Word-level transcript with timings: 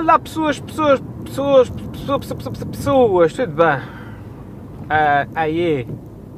Olá 0.00 0.18
pessoas, 0.18 0.58
pessoas, 0.58 0.98
pessoas, 1.26 1.68
pessoas, 1.68 2.26
pessoas, 2.26 2.64
pessoas, 2.64 3.32
tudo 3.34 3.52
bem? 3.52 3.76
Uh, 3.76 5.30
aí, 5.34 5.86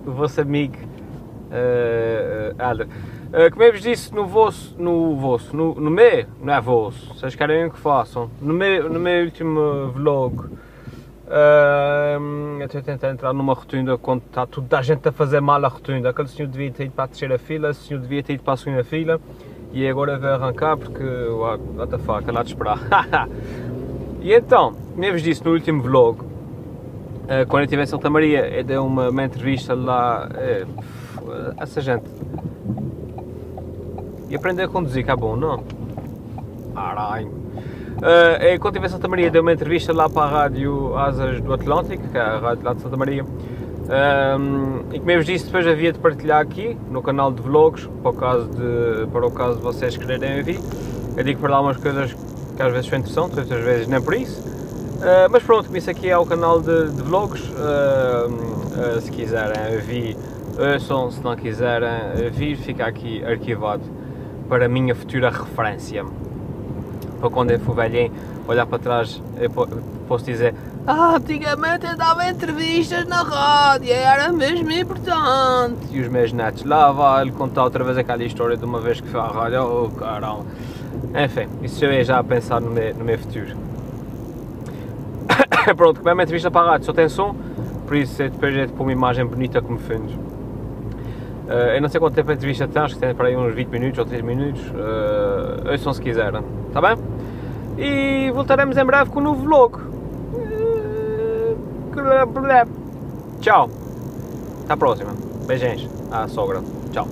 o 0.04 0.10
vosso 0.10 0.40
amigo 0.40 0.74
uh. 1.48 2.82
Uh, 2.82 3.50
como 3.52 3.62
eu 3.62 3.72
vos 3.72 3.80
disse 3.80 4.12
no 4.12 4.26
vosso, 4.26 4.74
no 4.76 5.14
vosso, 5.14 5.56
no, 5.56 5.76
no 5.76 5.92
meu, 5.92 6.26
não 6.42 6.52
é 6.52 6.60
vosso, 6.60 7.14
vocês 7.14 7.36
querem 7.36 7.70
que 7.70 7.78
façam, 7.78 8.28
no 8.40 8.52
meu, 8.52 8.90
no 8.90 8.98
meu 8.98 9.26
último 9.26 9.92
vlog, 9.92 10.48
uh, 11.32 12.60
eu 12.60 12.68
tentando 12.68 13.12
entrar 13.14 13.32
numa 13.32 13.54
rotunda 13.54 13.96
quando 13.96 14.22
está 14.24 14.46
toda 14.46 14.78
a 14.78 14.82
gente 14.82 15.08
a 15.08 15.12
fazer 15.12 15.40
mal 15.40 15.64
a 15.64 15.68
rotunda, 15.68 16.10
aquele 16.10 16.28
senhor 16.28 16.48
devia 16.48 16.70
ter 16.70 16.84
ido 16.84 16.92
para 16.92 17.04
a 17.04 17.08
terceira 17.08 17.38
fila, 17.38 17.70
esse 17.70 17.80
senhor 17.88 18.00
devia 18.00 18.22
ter 18.22 18.34
ido 18.34 18.42
para 18.42 18.54
a 18.54 18.56
segunda 18.56 18.84
fila, 18.84 19.20
e 19.72 19.88
agora 19.88 20.18
vai 20.18 20.32
arrancar 20.32 20.76
porque, 20.76 21.02
what, 21.02 21.62
what 21.76 21.90
the 21.90 21.98
fuck, 21.98 22.30
lá 22.30 22.42
de 22.42 22.50
esperar. 22.50 22.78
e 24.20 24.32
então, 24.32 24.74
como 24.92 25.04
eu 25.04 25.12
vos 25.12 25.22
disse 25.22 25.44
no 25.44 25.52
último 25.52 25.82
vlog, 25.82 26.20
uh, 26.20 27.46
quando 27.48 27.60
eu 27.60 27.64
estive 27.64 27.82
em 27.82 27.86
Santa 27.86 28.10
Maria, 28.10 28.48
eu 28.48 28.62
dei 28.62 28.76
uma, 28.76 29.08
uma 29.08 29.24
entrevista 29.24 29.74
lá, 29.74 30.28
uh, 30.28 31.54
essa 31.58 31.80
gente 31.80 32.04
e 34.32 34.34
aprender 34.34 34.62
a 34.62 34.68
conduzir, 34.68 35.04
que 35.04 35.10
é 35.10 35.14
bom, 35.14 35.36
não? 35.36 35.62
Caralho. 36.74 37.30
Uh, 37.98 38.58
quando 38.58 38.74
estive 38.74 38.86
em 38.86 38.90
Santa 38.90 39.08
Maria, 39.08 39.30
dei 39.30 39.40
uma 39.40 39.52
entrevista 39.52 39.92
lá 39.92 40.08
para 40.08 40.22
a 40.22 40.28
Rádio 40.28 40.96
Asas 40.96 41.40
do 41.40 41.52
Atlântico, 41.52 42.08
que 42.08 42.18
é 42.18 42.20
a 42.20 42.38
rádio 42.38 42.64
lá 42.64 42.74
de 42.74 42.82
Santa 42.82 42.96
Maria. 42.96 43.24
Um, 43.24 44.92
e 44.92 44.98
como 44.98 45.10
eu 45.10 45.18
vos 45.18 45.26
disse, 45.26 45.44
depois 45.46 45.66
havia 45.66 45.92
de 45.92 45.98
partilhar 45.98 46.40
aqui 46.40 46.76
no 46.90 47.02
canal 47.02 47.30
de 47.32 47.42
vlogs, 47.42 47.88
para 48.02 48.10
o 48.10 48.14
caso 48.14 48.48
de, 48.48 49.06
para 49.08 49.26
o 49.26 49.30
caso 49.30 49.56
de 49.56 49.62
vocês 49.62 49.96
quererem 49.96 50.38
ouvir. 50.38 50.58
Eu 51.16 51.24
digo 51.24 51.40
para 51.40 51.50
lá 51.50 51.60
umas 51.60 51.76
coisas 51.76 52.14
que 52.56 52.62
às 52.62 52.72
vezes 52.72 52.88
são 52.88 52.98
interessantes, 52.98 53.38
outras 53.38 53.64
vezes 53.64 53.86
nem 53.86 54.00
por 54.00 54.14
isso. 54.14 54.40
Uh, 54.40 55.28
mas 55.30 55.42
pronto, 55.42 55.66
como 55.66 55.76
isso 55.76 55.90
aqui 55.90 56.08
é 56.08 56.16
o 56.16 56.24
canal 56.24 56.60
de, 56.60 56.90
de 56.90 57.02
vlogs, 57.02 57.42
uh, 57.50 59.00
se 59.00 59.10
quiserem 59.10 59.74
ouvir, 59.74 60.16
ouçam, 60.74 61.10
se 61.10 61.22
não 61.22 61.36
quiserem 61.36 62.24
ouvir, 62.24 62.56
fica 62.56 62.86
aqui 62.86 63.22
arquivado 63.24 63.82
para 64.48 64.66
a 64.66 64.68
minha 64.68 64.94
futura 64.94 65.28
referência. 65.28 66.04
Para 67.22 67.30
quando 67.30 67.52
eu 67.52 67.60
for 67.60 67.76
velhinho, 67.76 68.10
olhar 68.48 68.66
para 68.66 68.80
trás, 68.80 69.22
eu 69.38 69.48
posso 70.08 70.24
dizer 70.24 70.52
ah, 70.84 71.14
antigamente 71.14 71.86
eu 71.86 71.96
dava 71.96 72.28
entrevistas 72.28 73.06
na 73.06 73.22
rádio, 73.22 73.92
era 73.92 74.32
mesmo 74.32 74.72
importante. 74.72 75.86
E 75.92 76.00
os 76.00 76.08
meus 76.08 76.32
netos 76.32 76.64
lá 76.64 76.90
vai 76.90 77.30
contar 77.30 77.62
outra 77.62 77.84
vez 77.84 77.96
aquela 77.96 78.24
história 78.24 78.56
de 78.56 78.64
uma 78.64 78.80
vez 78.80 79.00
que 79.00 79.06
foi 79.06 79.20
à 79.20 79.28
rádio, 79.28 79.62
oh 79.62 79.88
caramba. 79.90 80.44
Enfim, 81.24 81.46
isso 81.62 81.84
eu 81.84 81.92
ia 81.92 82.02
já 82.02 82.18
a 82.18 82.24
pensar 82.24 82.60
no 82.60 82.68
meu, 82.68 82.92
no 82.96 83.04
meu 83.04 83.16
futuro. 83.16 83.56
Pronto, 85.76 85.98
como 85.98 86.08
é 86.08 86.14
uma 86.14 86.24
entrevista 86.24 86.50
para 86.50 86.66
a 86.66 86.70
rádio, 86.72 86.86
só 86.86 86.92
tem 86.92 87.08
som, 87.08 87.36
por 87.86 87.96
isso 87.96 88.20
depois 88.20 88.56
é 88.56 88.66
tipo 88.66 88.82
uma 88.82 88.92
imagem 88.92 89.24
bonita 89.24 89.62
como 89.62 89.78
fundo. 89.78 90.10
Uh, 91.46 91.76
eu 91.76 91.80
não 91.80 91.88
sei 91.88 92.00
quanto 92.00 92.14
tempo 92.14 92.32
a 92.32 92.34
entrevista 92.34 92.66
tem, 92.66 92.82
acho 92.82 92.94
que 92.94 93.00
tem 93.00 93.14
para 93.14 93.28
aí 93.28 93.36
uns 93.36 93.54
20 93.54 93.68
minutos 93.68 93.98
ou 94.00 94.04
30 94.04 94.26
minutos. 94.26 94.62
Uh, 94.62 95.70
ouçam 95.70 95.92
se 95.92 96.02
quiserem, 96.02 96.42
está 96.68 96.80
bem? 96.80 96.96
E 97.78 98.30
voltaremos 98.32 98.76
em 98.76 98.84
breve 98.84 99.10
com 99.10 99.20
um 99.20 99.22
novo 99.22 99.42
vlog. 99.42 99.76
Tchau. 103.40 103.70
Até 104.64 104.72
a 104.72 104.76
próxima. 104.76 105.14
Beijinhos 105.46 105.88
à 106.10 106.28
sogra. 106.28 106.62
Tchau. 106.92 107.08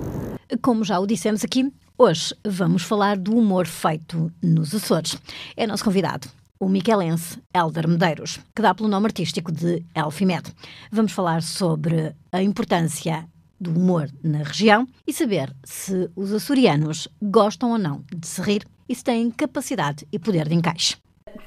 Como 0.61 0.83
já 0.83 0.99
o 0.99 1.07
dissemos 1.07 1.43
aqui, 1.43 1.71
hoje 1.97 2.35
vamos 2.45 2.83
falar 2.83 3.17
do 3.17 3.35
humor 3.35 3.65
feito 3.65 4.31
nos 4.41 4.75
Açores. 4.75 5.17
É 5.55 5.65
nosso 5.65 5.83
convidado, 5.83 6.27
o 6.59 6.69
miquelense 6.69 7.41
Elder 7.53 7.87
Medeiros, 7.87 8.39
que 8.55 8.61
dá 8.61 8.73
pelo 8.73 8.89
nome 8.89 9.07
artístico 9.07 9.51
de 9.51 9.83
Elfimed. 9.95 10.53
Vamos 10.91 11.11
falar 11.11 11.41
sobre 11.41 12.15
a 12.31 12.41
importância 12.43 13.25
do 13.59 13.71
humor 13.71 14.09
na 14.23 14.39
região 14.39 14.87
e 15.05 15.13
saber 15.13 15.55
se 15.63 16.09
os 16.15 16.33
açorianos 16.33 17.07
gostam 17.21 17.71
ou 17.71 17.77
não 17.77 18.03
de 18.13 18.27
se 18.27 18.41
rir 18.41 18.65
e 18.91 18.95
se 18.95 19.05
têm 19.05 19.31
capacidade 19.31 20.05
e 20.11 20.19
poder 20.19 20.49
de 20.49 20.55
encaixe. 20.55 20.97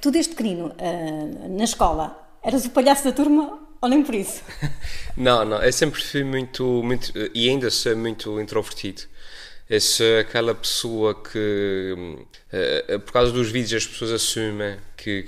Tu, 0.00 0.10
desde 0.10 0.30
pequenino, 0.30 0.68
uh, 0.68 1.56
na 1.56 1.64
escola, 1.64 2.18
eras 2.42 2.64
o 2.64 2.70
palhaço 2.70 3.04
da 3.04 3.12
turma 3.12 3.58
ou 3.82 3.88
nem 3.88 4.02
por 4.02 4.14
isso? 4.14 4.42
não, 5.14 5.44
não, 5.44 5.62
eu 5.62 5.72
sempre 5.72 6.02
fui 6.02 6.24
muito, 6.24 6.64
muito 6.82 7.12
e 7.34 7.50
ainda 7.50 7.70
sou 7.70 7.94
muito 7.94 8.40
introvertido. 8.40 9.02
Eu 9.68 9.80
sou 9.80 10.20
aquela 10.20 10.54
pessoa 10.54 11.14
que, 11.22 11.94
uh, 11.98 13.00
por 13.00 13.12
causa 13.12 13.30
dos 13.30 13.50
vídeos, 13.50 13.82
as 13.82 13.86
pessoas 13.86 14.12
assumem 14.12 14.78
que, 14.96 15.22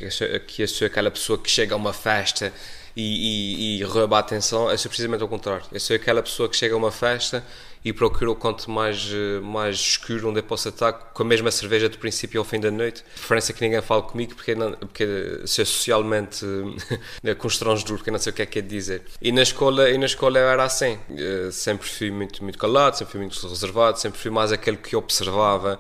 que 0.47 0.63
eu 0.63 0.69
sou 0.69 0.87
aquela 0.87 1.11
pessoa 1.11 1.39
que 1.39 1.51
chega 1.51 1.75
a 1.75 1.77
uma 1.77 1.93
festa 1.93 2.51
e, 2.97 3.77
e, 3.77 3.79
e 3.79 3.83
rouba 3.85 4.17
a 4.17 4.21
atenção, 4.21 4.71
eu 4.71 4.79
sou 4.79 4.89
precisamente 4.89 5.21
ao 5.21 5.29
contrário. 5.29 5.67
Eu 5.71 5.79
sou 5.79 5.95
aquela 5.95 6.23
pessoa 6.23 6.49
que 6.49 6.57
chega 6.57 6.75
a 6.75 6.79
uma 6.79 6.91
festa 6.91 7.45
e 7.85 7.93
procura 7.93 8.31
o 8.31 8.35
canto 8.35 8.71
mais, 8.71 9.07
mais 9.43 9.77
escuro 9.77 10.31
onde 10.31 10.41
eu 10.41 10.43
possa 10.43 10.71
estar 10.71 10.93
com 10.93 11.23
a 11.23 11.27
mesma 11.27 11.51
cerveja 11.51 11.89
do 11.89 11.99
princípio 11.99 12.41
ao 12.41 12.45
fim 12.45 12.59
da 12.59 12.71
noite. 12.71 13.03
A 13.03 13.19
preferência 13.19 13.53
é 13.53 13.55
que 13.55 13.61
ninguém 13.61 13.83
fale 13.83 14.03
comigo 14.03 14.35
porque, 14.35 14.55
não, 14.55 14.73
porque 14.73 15.07
sou 15.45 15.65
socialmente 15.65 16.45
constrangedor, 17.39 17.99
porque 17.99 18.11
não 18.11 18.19
sei 18.19 18.33
o 18.33 18.35
que 18.35 18.43
é 18.43 18.47
que 18.47 18.59
é 18.59 18.63
de 18.63 18.69
dizer. 18.69 19.03
E 19.21 19.31
na 19.31 19.43
escola, 19.43 19.91
e 19.91 19.99
na 19.99 20.07
escola 20.07 20.39
eu 20.39 20.49
era 20.49 20.65
assim. 20.65 20.99
Eu 21.11 21.53
sempre 21.53 21.87
fui 21.87 22.11
muito, 22.11 22.43
muito 22.43 22.59
calado, 22.59 22.97
sempre 22.97 23.13
fui 23.13 23.21
muito 23.21 23.47
reservado, 23.47 24.01
sempre 24.01 24.19
fui 24.19 24.31
mais 24.31 24.51
aquele 24.53 24.79
que 24.79 24.97
observava 24.97 25.79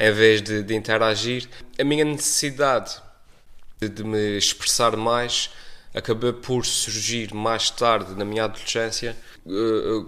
em 0.00 0.10
vez 0.10 0.40
de, 0.40 0.62
de 0.62 0.74
interagir. 0.74 1.46
A 1.78 1.84
minha 1.84 2.06
necessidade 2.06 2.96
de, 3.80 3.88
de 3.88 4.02
me 4.02 4.38
expressar 4.38 4.96
mais 4.96 5.50
acabou 5.94 6.32
por 6.32 6.66
surgir 6.66 7.32
mais 7.32 7.70
tarde 7.70 8.14
na 8.14 8.24
minha 8.24 8.44
adolescência 8.44 9.16
eh, 9.46 10.04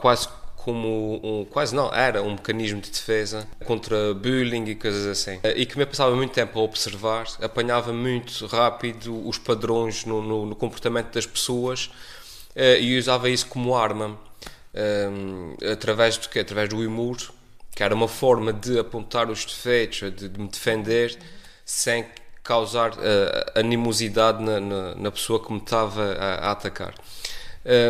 quase 0.00 0.28
como 0.56 1.20
um, 1.22 1.44
quase 1.46 1.74
não, 1.74 1.94
era 1.94 2.20
um 2.20 2.32
mecanismo 2.32 2.80
de 2.80 2.90
defesa 2.90 3.46
contra 3.64 4.12
bullying 4.12 4.64
e 4.64 4.74
coisas 4.74 5.06
assim. 5.06 5.38
Eh, 5.42 5.54
e 5.60 5.64
que 5.64 5.78
me 5.78 5.86
passava 5.86 6.14
muito 6.14 6.32
tempo 6.32 6.58
a 6.58 6.62
observar, 6.62 7.26
apanhava 7.40 7.92
muito 7.92 8.46
rápido 8.46 9.26
os 9.26 9.38
padrões 9.38 10.04
no, 10.04 10.20
no, 10.20 10.44
no 10.44 10.56
comportamento 10.56 11.14
das 11.14 11.24
pessoas 11.24 11.90
eh, 12.54 12.80
e 12.80 12.98
usava 12.98 13.30
isso 13.30 13.46
como 13.46 13.74
arma, 13.74 14.18
através 15.72 16.18
do 16.18 16.28
que 16.28 16.38
Através 16.38 16.68
do 16.68 16.78
humor, 16.78 17.16
que 17.74 17.82
era 17.82 17.94
uma 17.94 18.06
forma 18.06 18.52
de 18.52 18.78
apontar 18.78 19.30
os 19.30 19.44
defeitos, 19.44 20.12
de, 20.12 20.28
de 20.28 20.40
me 20.40 20.48
defender, 20.48 21.18
sem 21.64 22.04
causar 22.48 22.92
uh, 22.92 22.98
animosidade 23.54 24.42
na, 24.42 24.58
na, 24.58 24.94
na, 24.94 25.10
pessoa 25.12 25.38
que 25.38 25.52
me 25.52 25.58
estava 25.58 26.16
a, 26.18 26.48
a 26.48 26.50
atacar. 26.52 26.94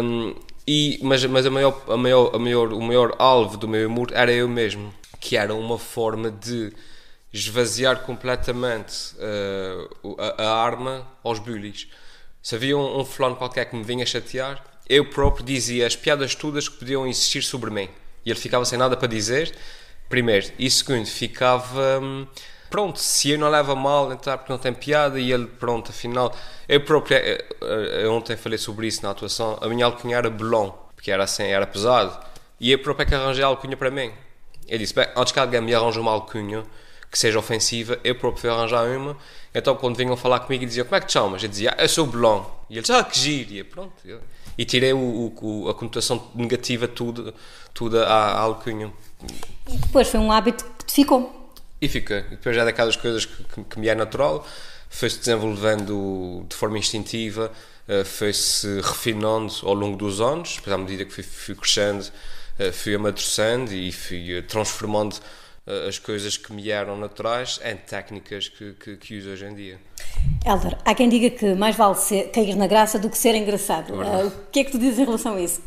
Um, 0.03 0.35
e, 0.67 0.99
mas 1.01 1.25
mas 1.27 1.47
a 1.47 1.51
maior, 1.51 1.81
a 1.87 1.97
maior, 1.97 2.35
a 2.35 2.39
maior, 2.41 2.73
o 2.73 2.81
maior 2.81 3.15
alvo 3.21 3.57
do 3.57 3.69
meu 3.69 3.89
humor 3.89 4.11
era 4.13 4.33
eu 4.33 4.49
mesmo, 4.49 4.93
que 5.21 5.37
era 5.37 5.55
uma 5.55 5.79
forma 5.79 6.29
de 6.29 6.73
esvaziar 7.33 8.01
completamente 8.03 9.15
uh, 9.15 10.17
a, 10.19 10.43
a, 10.43 10.65
arma 10.65 11.07
aos 11.23 11.39
bullies. 11.39 11.87
Se 12.43 12.57
havia 12.57 12.77
um, 12.77 13.01
um 13.01 13.05
fulano 13.05 13.37
qualquer 13.37 13.65
que 13.67 13.77
me 13.77 13.85
vinha 13.85 14.05
chatear, 14.05 14.65
eu 14.89 15.09
próprio 15.09 15.45
dizia 15.45 15.87
as 15.87 15.95
piadas 15.95 16.35
todas 16.35 16.69
que 16.69 16.79
podiam 16.79 17.07
existir 17.07 17.43
sobre 17.43 17.71
mim. 17.71 17.89
E 18.27 18.31
ele 18.31 18.41
ficava 18.41 18.65
sem 18.65 18.77
nada 18.77 18.97
para 18.97 19.07
dizer, 19.07 19.55
primeiro. 20.09 20.51
E 20.59 20.69
segundo, 20.69 21.07
ficava. 21.07 22.01
Hum, 22.03 22.27
pronto, 22.71 22.99
se 22.99 23.31
eu 23.31 23.39
não 23.39 23.49
leva 23.49 23.75
mal, 23.75 24.13
então 24.13 24.37
porque 24.37 24.53
não 24.53 24.59
tem 24.59 24.73
piada 24.73 25.19
e 25.19 25.33
ele, 25.33 25.47
pronto, 25.47 25.91
afinal. 25.91 26.35
Eu 26.69 26.81
próprio, 26.81 27.17
eh, 27.17 27.45
eh, 27.61 28.05
eu 28.05 28.13
ontem 28.13 28.37
falei 28.37 28.59
sobre 28.59 28.87
isso 28.87 29.03
na 29.03 29.11
atuação, 29.11 29.59
a 29.61 29.69
minha 29.69 29.87
alcunha 29.87 30.17
era 30.17 30.31
Belon, 30.31 30.71
porque 30.95 31.11
era 31.11 31.25
assim, 31.25 31.45
era 31.45 31.67
pesado. 31.67 32.19
E 32.61 32.73
eu 32.73 32.79
próprio 32.79 33.05
é 33.05 33.07
que 33.09 33.15
arranjei 33.15 33.45
a 33.45 33.47
alcunha 33.47 33.77
para 33.77 33.91
mim. 33.91 34.11
Eu 34.67 34.79
disse, 34.79 34.95
bem, 34.95 35.07
antes 35.17 35.33
que 35.33 35.39
alguém 35.39 35.61
me 35.61 35.75
arranje 35.75 35.99
uma 35.99 36.11
alcunha 36.11 36.65
que 37.11 37.19
seja 37.19 37.39
ofensiva, 37.39 37.99
eu 38.05 38.15
próprio 38.15 38.43
fui 38.43 38.51
arranjar 38.51 38.85
uma. 38.85 39.17
Então 39.55 39.75
quando 39.77 39.97
vinham 39.97 40.17
falar 40.17 40.41
comigo 40.41 40.65
e 40.65 40.67
diziam, 40.67 40.85
como 40.85 40.97
é 40.97 41.01
que 41.01 41.07
te 41.07 41.15
chamas? 41.15 41.43
Eu 41.43 41.49
dizia, 41.49 41.75
ah, 41.77 41.83
eu 41.83 41.89
sou 41.89 42.07
Belon. 42.07 42.45
E 42.69 42.75
ele 42.75 42.83
disse, 42.83 42.93
ah, 42.93 43.05
que 43.05 43.19
giro. 43.19 43.53
E 43.53 43.59
eu, 43.59 43.65
pronto. 43.65 43.95
Eu, 44.05 44.21
e 44.59 44.65
tirei 44.65 44.93
o, 44.93 45.33
o, 45.41 45.69
a 45.69 45.75
conotação 45.75 46.31
negativa 46.35 46.89
tudo, 46.89 47.33
tudo 47.73 48.03
à, 48.03 48.33
à 48.33 48.41
alcunha. 48.41 48.93
E 49.69 49.77
depois 49.77 50.09
foi 50.09 50.19
um 50.19 50.33
hábito 50.33 50.65
que 50.77 50.85
te 50.85 50.93
ficou. 50.93 51.48
E 51.81 51.89
fica. 51.89 52.25
E 52.29 52.31
depois 52.31 52.57
é 52.57 52.65
daquelas 52.65 52.97
coisas 52.97 53.25
que, 53.25 53.45
que, 53.45 53.65
que 53.65 53.79
me 53.79 53.89
é 53.89 53.95
natural, 53.95 54.47
foi-se 54.91 55.19
desenvolvendo 55.19 56.45
de 56.49 56.57
forma 56.57 56.79
instintiva, 56.79 57.53
uh, 57.89 58.05
foi-se 58.05 58.81
refinando 58.81 59.53
ao 59.63 59.75
longo 59.75 59.97
dos 59.97 60.21
anos, 60.21 60.57
depois 60.57 60.75
à 60.75 60.79
medida 60.79 61.05
que 61.05 61.13
fui, 61.13 61.23
fui 61.23 61.55
crescendo, 61.55 62.03
uh, 62.03 62.73
fui 62.73 62.95
amadurecendo 62.95 63.73
e 63.73 63.93
fui 63.93 64.43
transformando 64.43 65.15
uh, 65.15 65.89
as 65.89 65.99
coisas 65.99 66.37
que 66.37 66.53
me 66.53 66.71
eram 66.71 66.97
naturais 66.97 67.61
em 67.65 67.77
técnicas 67.77 68.49
que, 68.49 68.73
que, 68.73 68.97
que, 68.97 69.19
uso 69.19 69.31
hoje 69.31 69.45
em 69.45 69.55
dia. 69.55 69.79
Elder, 70.45 70.77
há 70.85 70.95
quem 70.95 71.09
diga 71.09 71.31
que 71.31 71.55
mais 71.55 71.77
vale 71.77 71.95
ser, 71.95 72.31
cair 72.31 72.57
na 72.57 72.67
graça 72.67 72.99
do 72.99 73.09
que 73.09 73.19
ser 73.19 73.35
engraçado. 73.37 73.95
o 73.95 74.51
que 74.51 74.61
é 74.61 74.65
que 74.65 74.73
tu 74.73 74.79
dizes 74.79 74.99
em 74.99 75.05
relação 75.05 75.35
a 75.35 75.41
isso? 75.41 75.63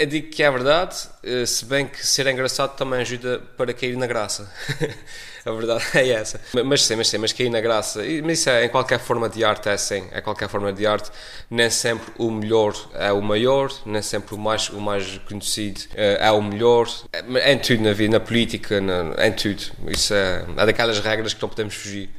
eu 0.00 0.06
digo 0.06 0.30
que 0.30 0.42
é 0.42 0.50
verdade, 0.50 0.96
eh, 1.22 1.44
se 1.44 1.62
bem 1.66 1.86
que 1.86 2.06
ser 2.06 2.26
engraçado 2.26 2.74
também 2.74 3.02
ajuda 3.02 3.38
para 3.54 3.74
cair 3.74 3.98
na 3.98 4.06
graça. 4.06 4.50
a 5.44 5.52
verdade 5.52 5.84
é 5.94 6.08
essa. 6.10 6.40
Mas 6.64 6.84
sim, 6.84 6.96
mas 6.96 7.08
sim, 7.08 7.18
mas 7.18 7.32
cair 7.32 7.50
na 7.50 7.60
graça. 7.60 8.00
Mas 8.22 8.40
isso 8.40 8.50
é 8.50 8.64
em 8.64 8.68
qualquer 8.68 8.98
forma 8.98 9.28
de 9.28 9.44
arte, 9.44 9.68
é 9.68 9.72
assim. 9.72 10.06
É 10.12 10.20
qualquer 10.20 10.48
forma 10.48 10.72
de 10.72 10.86
arte. 10.86 11.10
Nem 11.50 11.70
sempre 11.70 12.12
o 12.18 12.30
melhor 12.30 12.74
é 12.94 13.12
o 13.12 13.22
maior, 13.22 13.72
nem 13.86 14.02
sempre 14.02 14.34
o 14.34 14.38
mais, 14.38 14.68
o 14.68 14.80
mais 14.80 15.18
conhecido 15.28 15.80
eh, 15.94 16.18
é 16.20 16.30
o 16.30 16.42
melhor. 16.42 16.88
É 17.12 17.52
em 17.52 17.58
tudo 17.58 17.82
na 17.82 17.92
vida, 17.92 18.18
na 18.18 18.20
política, 18.20 18.80
na, 18.80 19.26
em 19.26 19.32
tudo. 19.32 19.62
Isso 19.88 20.14
é, 20.14 20.44
é 20.56 20.66
daquelas 20.66 20.98
regras 21.00 21.34
que 21.34 21.42
não 21.42 21.48
podemos 21.48 21.74
fugir. 21.74 22.10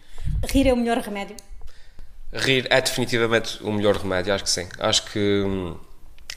Rir 0.50 0.68
é 0.68 0.74
o 0.74 0.78
melhor 0.78 0.98
remédio? 0.98 1.36
Rir 2.34 2.66
é 2.70 2.80
definitivamente 2.82 3.62
o 3.62 3.72
melhor 3.72 3.96
remédio, 3.98 4.34
acho 4.34 4.44
que 4.44 4.50
sim. 4.50 4.68
Acho 4.80 5.04
que 5.12 5.44
hum, 5.46 5.78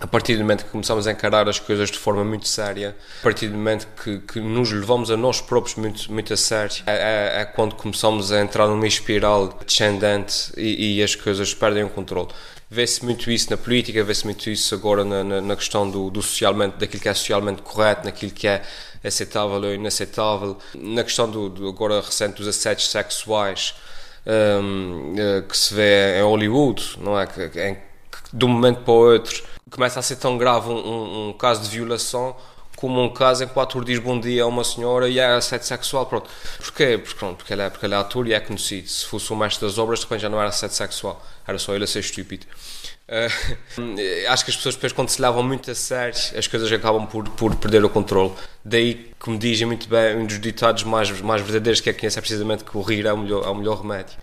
a 0.01 0.07
partir 0.07 0.37
do 0.37 0.43
momento 0.43 0.65
que 0.65 0.71
começamos 0.71 1.07
a 1.07 1.13
encarar 1.13 1.49
as 1.49 1.59
coisas 1.59 1.91
de 1.91 1.99
forma 1.99 2.25
muito 2.25 2.49
séria, 2.49 2.97
a 3.21 3.23
partir 3.23 3.49
do 3.49 3.55
momento 3.55 3.87
que, 4.03 4.19
que 4.19 4.41
nos 4.41 4.73
levamos 4.73 5.11
a 5.11 5.17
nós 5.17 5.41
próprios 5.41 5.77
muito, 5.77 6.13
muito 6.13 6.33
a 6.33 6.37
sério, 6.37 6.83
é, 6.87 7.39
é, 7.39 7.43
é 7.43 7.45
quando 7.45 7.77
começamos 7.77 8.33
a 8.33 8.41
entrar 8.41 8.67
numa 8.67 8.87
espiral 8.87 9.57
descendente 9.65 10.53
e, 10.57 10.97
e 10.97 11.03
as 11.03 11.15
coisas 11.15 11.55
perdem 11.55 11.85
o 11.85 11.89
controle. 11.89 12.29
Vê-se 12.69 13.05
muito 13.05 13.31
isso 13.31 13.51
na 13.51 13.57
política, 13.57 14.03
vê-se 14.03 14.25
muito 14.25 14.51
isso 14.51 14.75
agora 14.75 15.05
na, 15.05 15.23
na, 15.23 15.41
na 15.41 15.55
questão 15.55 15.89
do, 15.89 16.11
do, 16.11 16.21
socialmente, 16.21 16.77
daquilo 16.77 17.01
que 17.01 17.09
é 17.09 17.15
socialmente 17.15 17.63
correto, 17.63 18.05
naquilo 18.05 18.33
que 18.33 18.49
é 18.49 18.63
aceitável 19.05 19.63
ou 19.63 19.75
inaceitável, 19.75 20.59
na 20.75 21.05
questão 21.05 21.31
do, 21.31 21.49
do 21.49 21.69
agora 21.69 22.01
recente 22.01 22.39
dos 22.39 22.49
assédios 22.49 22.91
sexuais 22.91 23.75
um, 24.27 25.15
eh, 25.17 25.43
que 25.43 25.57
se 25.57 25.75
vê 25.75 26.19
em 26.19 26.23
Hollywood, 26.23 26.99
não 26.99 27.19
é? 27.19 27.27
Que, 27.27 27.43
em, 27.61 27.75
que 27.75 28.37
de 28.37 28.45
um 28.45 28.49
momento 28.49 28.81
para 28.81 28.93
o 28.93 29.13
outro 29.13 29.54
começa 29.71 30.01
a 30.01 30.03
ser 30.03 30.17
tão 30.17 30.37
grave 30.37 30.69
um, 30.69 30.77
um, 30.77 31.29
um, 31.29 31.33
caso 31.33 31.63
de 31.63 31.69
violação 31.69 32.37
como 32.77 33.03
um 33.03 33.09
caso 33.09 33.45
em 33.45 33.49
que 33.49 33.57
o 33.57 33.63
ator 33.63 33.85
diz 33.85 33.99
bom 33.99 34.19
dia 34.19 34.43
a 34.43 34.47
uma 34.47 34.65
senhora 34.65 35.09
e 35.09 35.19
é 35.19 35.27
assédio 35.27 35.67
sexual, 35.67 36.07
pronto. 36.07 36.29
Porquê? 36.59 36.99
Porque, 36.99 37.15
pronto, 37.15 37.37
porque, 37.37 37.53
ele 37.53 37.63
é, 37.63 37.71
porque 37.71 37.87
ele 37.87 37.95
é 37.95 37.97
ator 37.97 38.27
e 38.27 38.33
é 38.33 38.41
conhecido. 38.41 38.89
Se 38.89 39.07
fosse 39.07 39.33
o 39.33 39.37
mestre 39.37 39.67
das 39.67 39.79
obras, 39.79 40.01
de 40.01 40.05
repente 40.05 40.23
já 40.23 40.29
não 40.29 40.39
era 40.39 40.49
assédio 40.49 40.77
sexual, 40.77 41.25
era 41.47 41.57
só 41.59 41.75
ele 41.75 41.85
a 41.85 41.87
ser 41.87 42.01
estúpido. 42.01 42.47
Uh, 43.07 44.29
acho 44.31 44.45
que 44.45 44.51
as 44.51 44.57
pessoas 44.57 44.75
depois 44.77 44.93
quando 44.93 45.11
se 45.11 45.21
levam 45.21 45.43
muito 45.43 45.71
a 45.71 45.75
sério 45.75 46.19
as 46.39 46.47
coisas 46.47 46.73
acabam 46.73 47.07
por, 47.07 47.29
por 47.31 47.55
perder 47.57 47.85
o 47.85 47.91
controle. 47.91 48.33
Daí 48.65 49.11
como 49.19 49.39
dizem 49.39 49.67
muito 49.67 49.89
bem 49.89 50.17
um 50.17 50.27
dos 50.27 50.41
ditados 50.41 50.85
mais, 50.85 51.11
mais 51.21 51.43
verdadeiros 51.43 51.81
que 51.81 51.91
é 51.91 51.93
conhecer 51.93 52.19
é 52.19 52.23
precisamente 52.23 52.65
que 52.65 52.77
o 52.77 52.81
rir 52.81 53.05
é 53.05 53.13
o 53.13 53.19
melhor, 53.19 53.47
é 53.47 53.51
o 53.51 53.55
melhor 53.55 53.83
remédio. 53.83 54.17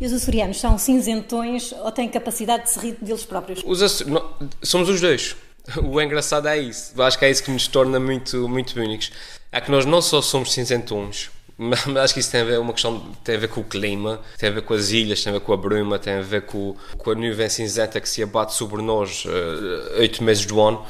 E 0.00 0.06
os 0.06 0.12
açorianos 0.12 0.60
são 0.60 0.78
cinzentões 0.78 1.72
ou 1.72 1.90
têm 1.90 2.08
capacidade 2.08 2.64
de 2.64 2.70
se 2.70 2.78
rir 2.78 2.96
deles 3.00 3.24
próprios? 3.24 3.62
Os 3.64 4.00
não, 4.06 4.32
somos 4.62 4.88
os 4.88 5.00
dois. 5.00 5.36
O 5.82 6.00
engraçado 6.00 6.48
é 6.48 6.56
isso. 6.56 7.00
Acho 7.02 7.18
que 7.18 7.26
é 7.26 7.30
isso 7.30 7.42
que 7.42 7.50
nos 7.50 7.68
torna 7.68 8.00
muito, 8.00 8.48
muito 8.48 8.80
únicos. 8.80 9.12
É 9.52 9.60
que 9.60 9.70
nós 9.70 9.84
não 9.84 10.00
só 10.00 10.22
somos 10.22 10.54
cinzentões 10.54 11.30
mas 11.58 11.84
acho 11.96 12.14
que 12.14 12.20
isso 12.20 12.30
tem 12.30 12.42
a 12.42 12.44
ver 12.44 12.60
uma 12.60 12.72
questão 12.72 13.00
tem 13.24 13.34
a 13.34 13.38
ver 13.38 13.48
com 13.48 13.60
o 13.60 13.64
clima 13.64 14.20
tem 14.38 14.48
a 14.48 14.52
ver 14.52 14.62
com 14.62 14.74
as 14.74 14.90
ilhas 14.90 15.24
tem 15.24 15.30
a 15.30 15.38
ver 15.38 15.44
com 15.44 15.52
a 15.52 15.56
bruma 15.56 15.98
tem 15.98 16.14
a 16.14 16.22
ver 16.22 16.42
com, 16.42 16.76
com 16.96 17.10
a 17.10 17.14
nuvem 17.16 17.48
cinzenta 17.48 18.00
que 18.00 18.08
se 18.08 18.22
abate 18.22 18.54
sobre 18.54 18.80
nós 18.80 19.24
uh, 19.24 19.98
oito 19.98 20.22
meses 20.22 20.46
do 20.46 20.60
ano. 20.60 20.86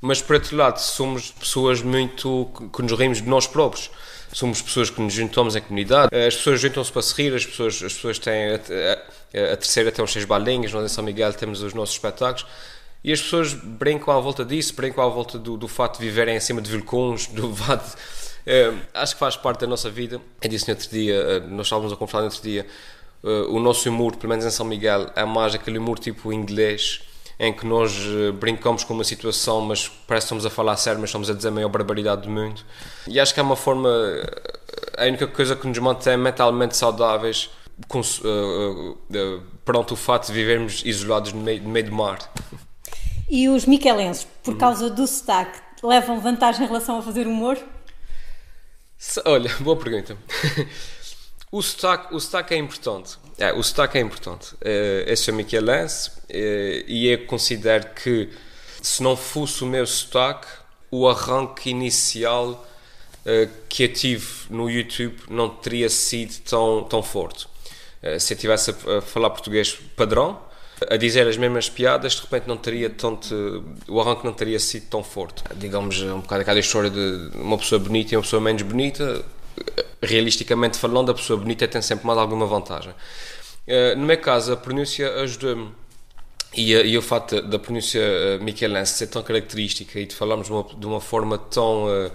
Mas 0.00 0.22
por 0.22 0.34
outro 0.34 0.56
lado 0.56 0.78
somos 0.78 1.32
pessoas 1.32 1.82
muito 1.82 2.48
que 2.72 2.82
nos 2.82 2.92
rimos 2.92 3.22
de 3.22 3.28
nós 3.28 3.46
próprios. 3.46 3.90
Somos 4.32 4.62
pessoas 4.62 4.90
que 4.90 5.00
nos 5.00 5.12
juntamos 5.12 5.54
em 5.54 5.60
comunidade. 5.60 6.08
Eh, 6.12 6.26
as 6.26 6.36
pessoas 6.36 6.60
juntam-se 6.60 6.90
para 6.90 7.02
se 7.02 7.14
rir 7.14 7.34
as 7.34 7.44
pessoas 7.44 7.74
as 7.82 7.92
pessoas 7.92 8.18
têm 8.18 8.50
a, 8.50 8.54
a, 8.54 9.52
a 9.52 9.56
terceira 9.56 9.92
tem 9.92 10.04
os 10.04 10.12
seis 10.12 10.24
balinhas 10.24 10.72
nós 10.72 10.84
em 10.84 10.88
São 10.88 11.04
Miguel 11.04 11.32
temos 11.34 11.62
os 11.62 11.74
nossos 11.74 11.96
espetáculos. 11.96 12.46
E 13.04 13.12
as 13.12 13.20
pessoas 13.20 13.52
brincam 13.52 14.16
à 14.16 14.20
volta 14.20 14.44
disso, 14.44 14.74
brincam 14.74 15.04
à 15.04 15.08
volta 15.08 15.36
do, 15.36 15.56
do 15.56 15.66
fato 15.66 15.98
de 15.98 16.04
viverem 16.04 16.36
acima 16.36 16.60
de 16.62 16.70
vulcões, 16.70 17.26
do 17.26 17.52
fato 17.54 17.96
é, 18.46 18.72
acho 18.94 19.14
que 19.14 19.20
faz 19.20 19.36
parte 19.36 19.60
da 19.60 19.66
nossa 19.66 19.90
vida. 19.90 20.20
Eu 20.40 20.48
disse 20.48 20.68
no 20.68 20.74
outro 20.74 20.90
dia, 20.90 21.14
eh, 21.14 21.40
nós 21.40 21.66
estávamos 21.66 21.92
a 21.92 21.96
conversar 21.96 22.18
no 22.18 22.24
outro 22.24 22.42
dia, 22.42 22.66
uh, 23.22 23.54
o 23.54 23.60
nosso 23.60 23.88
humor, 23.88 24.16
pelo 24.16 24.30
menos 24.30 24.44
em 24.44 24.50
São 24.50 24.66
Miguel, 24.66 25.10
é 25.14 25.24
mais 25.24 25.54
aquele 25.54 25.78
humor 25.78 25.98
tipo 25.98 26.32
inglês, 26.32 27.02
em 27.38 27.52
que 27.52 27.66
nós 27.66 27.96
brincamos 28.38 28.84
com 28.84 28.94
uma 28.94 29.04
situação, 29.04 29.60
mas 29.60 29.88
parece 29.88 30.24
que 30.24 30.34
estamos 30.34 30.46
a 30.46 30.50
falar 30.50 30.76
sério, 30.76 31.00
mas 31.00 31.10
estamos 31.10 31.30
a 31.30 31.34
dizer 31.34 31.48
a 31.48 31.50
maior 31.50 31.68
barbaridade 31.68 32.22
do 32.22 32.30
mundo. 32.30 32.62
E 33.08 33.18
acho 33.18 33.34
que 33.34 33.40
é 33.40 33.42
uma 33.42 33.56
forma, 33.56 33.88
a 34.96 35.04
única 35.06 35.26
coisa 35.26 35.56
que 35.56 35.66
nos 35.66 35.78
mantém 35.78 36.16
mentalmente 36.16 36.76
saudáveis 36.76 37.50
com, 37.88 38.00
uh, 38.00 38.90
uh, 38.92 39.92
o 39.92 39.96
fato 39.96 40.26
de 40.26 40.32
vivermos 40.32 40.82
isolados 40.84 41.32
no 41.32 41.40
meio, 41.40 41.62
no 41.62 41.68
meio 41.68 41.86
do 41.86 41.92
mar. 41.92 42.18
E 43.28 43.48
os 43.48 43.66
miquelenses, 43.66 44.26
por 44.42 44.56
causa 44.56 44.90
do 44.90 45.06
sotaque, 45.06 45.58
levam 45.82 46.20
vantagem 46.20 46.64
em 46.64 46.66
relação 46.66 46.98
a 46.98 47.02
fazer 47.02 47.26
humor? 47.26 47.58
Olha, 49.24 49.50
boa 49.60 49.76
pergunta. 49.76 50.16
O 51.50 51.60
sotaque, 51.60 52.14
o 52.14 52.20
sotaque 52.20 52.54
é 52.54 52.56
importante. 52.56 53.18
É, 53.38 53.52
o 53.52 53.62
sotaque 53.62 53.98
é 53.98 54.00
importante. 54.00 54.54
Eu 55.06 55.16
sou 55.16 55.34
miquelense 55.34 56.10
uh, 56.10 56.22
e 56.30 57.08
eu 57.08 57.26
considero 57.26 57.88
que 57.94 58.30
se 58.80 59.02
não 59.02 59.16
fosse 59.16 59.62
o 59.62 59.66
meu 59.66 59.86
sotaque, 59.86 60.46
o 60.90 61.08
arranque 61.08 61.70
inicial 61.70 62.68
que 63.68 63.84
eu 63.84 63.92
tive 63.92 64.26
no 64.50 64.68
YouTube 64.68 65.16
não 65.30 65.48
teria 65.48 65.88
sido 65.88 66.40
tão, 66.40 66.82
tão 66.82 67.02
forte. 67.04 67.46
Se 68.18 68.32
eu 68.32 68.34
estivesse 68.34 68.72
a, 68.72 69.00
falar 69.00 69.30
português 69.30 69.78
padrão, 69.96 70.40
a 70.90 70.96
dizer 70.96 71.26
as 71.26 71.36
mesmas 71.36 71.68
piadas, 71.68 72.14
de 72.14 72.22
repente 72.22 72.46
não 72.46 72.56
teria 72.56 72.90
tanto. 72.90 73.64
O 73.88 74.00
arranque 74.00 74.24
não 74.24 74.32
teria 74.32 74.58
sido 74.58 74.86
tão 74.86 75.02
forte. 75.02 75.42
Digamos, 75.56 76.00
um 76.02 76.20
bocado 76.20 76.42
aquela 76.42 76.60
história 76.60 76.90
de 76.90 77.30
uma 77.34 77.58
pessoa 77.58 77.78
bonita 77.78 78.14
e 78.14 78.16
uma 78.16 78.22
pessoa 78.22 78.40
menos 78.40 78.62
bonita. 78.62 79.24
Realisticamente 80.02 80.78
falando, 80.78 81.10
a 81.10 81.14
pessoa 81.14 81.38
bonita 81.38 81.68
tem 81.68 81.82
sempre 81.82 82.06
mais 82.06 82.18
alguma 82.18 82.46
vantagem. 82.46 82.92
Eh, 83.66 83.94
no 83.94 84.04
meu 84.04 84.18
caso, 84.18 84.52
a 84.52 84.56
pronúncia 84.56 85.12
ajudou-me. 85.22 85.70
E, 86.54 86.72
e, 86.72 86.98
o 86.98 87.02
facto 87.02 87.40
da 87.40 87.58
pronúncia 87.58 88.00
eh, 88.00 88.38
michelense 88.38 88.94
ser 88.94 89.06
tão 89.06 89.22
característica 89.22 89.98
e 89.98 90.04
de 90.06 90.14
falarmos 90.14 90.48
de 90.48 90.52
uma, 90.52 90.64
de 90.64 90.86
uma 90.86 91.00
forma 91.00 91.38
tão 91.38 91.86
uh, 91.86 92.12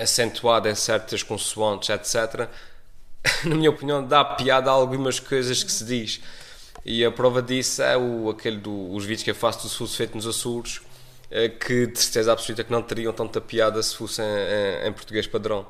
acentuada 0.00 0.70
em 0.70 0.74
certas 0.74 1.22
consoantes, 1.24 1.88
etc., 1.88 2.48
na 3.44 3.54
minha 3.56 3.70
opinião, 3.70 4.06
dá 4.06 4.24
piada 4.24 4.70
a 4.70 4.72
algumas 4.72 5.18
coisas 5.18 5.64
que 5.64 5.72
se 5.72 5.84
diz. 5.84 6.20
E 6.84 7.04
a 7.04 7.10
prova 7.10 7.42
disso 7.42 7.82
é 7.82 7.96
o, 7.96 8.30
aquele 8.30 8.56
do, 8.56 8.92
os 8.92 9.04
vídeos 9.04 9.22
que 9.22 9.30
eu 9.30 9.34
faço 9.34 9.62
do 9.62 9.68
SUS 9.68 9.94
feito 9.94 10.14
nos 10.14 10.26
Açores, 10.26 10.80
eh, 11.30 11.48
que 11.48 11.86
de 11.86 11.98
certeza 11.98 12.32
absoluta 12.32 12.64
que 12.64 12.72
não 12.72 12.82
teriam 12.82 13.12
tanta 13.12 13.40
piada 13.40 13.82
se 13.82 13.94
fossem 13.94 14.24
em, 14.24 14.88
em 14.88 14.92
português 14.92 15.26
padrão. 15.26 15.66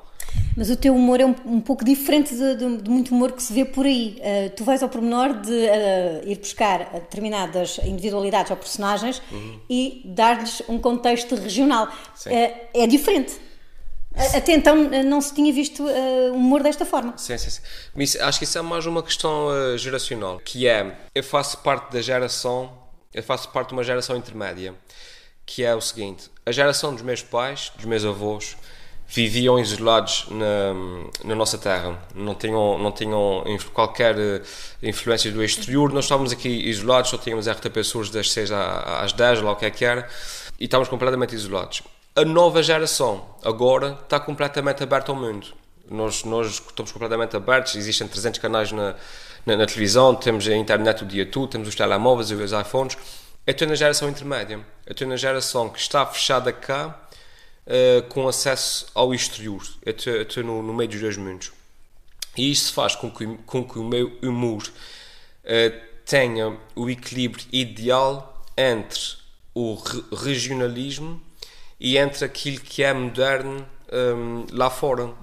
Mas 0.56 0.70
o 0.70 0.76
teu 0.76 0.94
humor 0.94 1.20
é 1.20 1.26
um, 1.26 1.34
um 1.44 1.60
pouco 1.60 1.84
diferente 1.84 2.34
de, 2.34 2.56
de, 2.56 2.76
de, 2.82 2.90
muito 2.90 3.14
humor 3.14 3.32
que 3.32 3.42
se 3.42 3.52
vê 3.52 3.64
por 3.64 3.86
aí. 3.86 4.20
Uh, 4.20 4.50
tu 4.54 4.64
vais 4.64 4.82
ao 4.82 4.88
pormenor 4.88 5.34
de 5.34 5.50
uh, 5.50 6.28
ir 6.28 6.38
buscar 6.38 6.90
determinadas 6.92 7.78
individualidades 7.84 8.50
ou 8.50 8.56
personagens 8.56 9.20
uhum. 9.30 9.58
e 9.68 10.02
dar-lhes 10.04 10.62
um 10.68 10.78
contexto 10.78 11.34
regional. 11.34 11.86
Uh, 11.86 12.30
é 12.74 12.86
diferente. 12.86 13.49
Até 14.34 14.52
então 14.52 14.76
não 15.04 15.20
se 15.20 15.34
tinha 15.34 15.52
visto 15.52 15.82
uh, 15.82 16.34
humor 16.34 16.62
desta 16.62 16.84
forma. 16.84 17.16
Sim, 17.16 17.38
sim, 17.38 17.50
sim. 17.50 18.18
Acho 18.20 18.38
que 18.38 18.44
isso 18.44 18.58
é 18.58 18.62
mais 18.62 18.86
uma 18.86 19.02
questão 19.02 19.48
uh, 19.48 19.78
geracional, 19.78 20.38
que 20.44 20.66
é, 20.66 20.96
eu 21.14 21.24
faço 21.24 21.58
parte 21.58 21.92
da 21.92 22.02
geração, 22.02 22.70
eu 23.14 23.22
faço 23.22 23.48
parte 23.48 23.68
de 23.68 23.74
uma 23.74 23.82
geração 23.82 24.16
intermédia, 24.16 24.74
que 25.46 25.64
é 25.64 25.74
o 25.74 25.80
seguinte, 25.80 26.30
a 26.44 26.52
geração 26.52 26.92
dos 26.92 27.02
meus 27.02 27.22
pais, 27.22 27.72
dos 27.76 27.86
meus 27.86 28.04
avós, 28.04 28.56
viviam 29.08 29.58
isolados 29.58 30.26
na, 30.30 30.72
na 31.24 31.34
nossa 31.34 31.58
terra, 31.58 32.00
não 32.14 32.34
tinham, 32.34 32.78
não 32.78 32.92
tinham 32.92 33.42
qualquer 33.72 34.14
influência 34.80 35.32
do 35.32 35.42
exterior, 35.42 35.92
nós 35.92 36.04
estávamos 36.04 36.30
aqui 36.30 36.48
isolados, 36.48 37.10
só 37.10 37.18
tínhamos 37.18 37.48
RTP 37.48 37.82
Sures 37.82 38.10
das 38.10 38.30
6 38.30 38.52
às 38.52 39.12
10, 39.12 39.40
lá 39.40 39.50
o 39.50 39.56
que 39.56 39.66
é 39.66 39.70
que 39.70 39.84
era, 39.84 40.08
e 40.60 40.66
estávamos 40.66 40.88
completamente 40.88 41.34
isolados 41.34 41.82
a 42.20 42.24
nova 42.24 42.62
geração 42.62 43.24
agora 43.42 43.98
está 44.02 44.20
completamente 44.20 44.82
aberta 44.82 45.10
ao 45.10 45.16
mundo. 45.16 45.46
Nós, 45.90 46.22
nós 46.24 46.62
estamos 46.68 46.92
completamente 46.92 47.34
abertos, 47.34 47.74
existem 47.74 48.06
300 48.06 48.38
canais 48.38 48.70
na, 48.72 48.94
na, 49.46 49.56
na, 49.56 49.66
televisão, 49.66 50.14
temos 50.14 50.46
a 50.46 50.54
internet 50.54 51.02
o 51.02 51.06
dia 51.06 51.24
todo, 51.24 51.48
temos 51.48 51.66
os 51.66 51.74
telemóveis 51.74 52.30
e 52.30 52.34
os 52.34 52.52
iPhones. 52.52 52.98
Eu 53.46 53.52
estou 53.52 53.66
na 53.66 53.74
geração 53.74 54.08
intermédia. 54.08 54.60
Eu 54.86 54.92
estou 54.92 55.08
na 55.08 55.16
geração 55.16 55.70
que 55.70 55.80
está 55.80 56.04
fechada 56.04 56.52
cá 56.52 57.08
uh, 57.66 58.02
com 58.08 58.28
acesso 58.28 58.86
ao 58.94 59.14
exterior. 59.14 59.62
Eu 59.82 59.92
estou, 59.92 60.12
eu 60.12 60.22
estou 60.22 60.44
no, 60.44 60.62
no, 60.62 60.74
meio 60.74 60.90
dos 60.90 61.00
dois 61.00 61.16
mundos. 61.16 61.50
E 62.36 62.50
isso 62.50 62.74
faz 62.74 62.94
com 62.94 63.10
que, 63.10 63.26
com 63.46 63.64
que 63.64 63.78
o 63.78 63.82
meu 63.82 64.12
humor 64.22 64.62
uh, 64.62 65.80
tenha 66.04 66.54
o 66.76 66.90
equilíbrio 66.90 67.46
ideal 67.50 68.44
entre 68.58 69.00
o 69.54 69.74
re 69.74 70.04
regionalismo 70.12 71.29
e 71.80 71.96
entre 71.96 72.24
aquilo 72.24 72.60
que 72.60 72.82
é 72.82 72.92
moderno 72.92 73.66
um, 73.92 74.46
lá 74.52 74.68
fora. 74.68 75.06
Uh, 75.06 75.16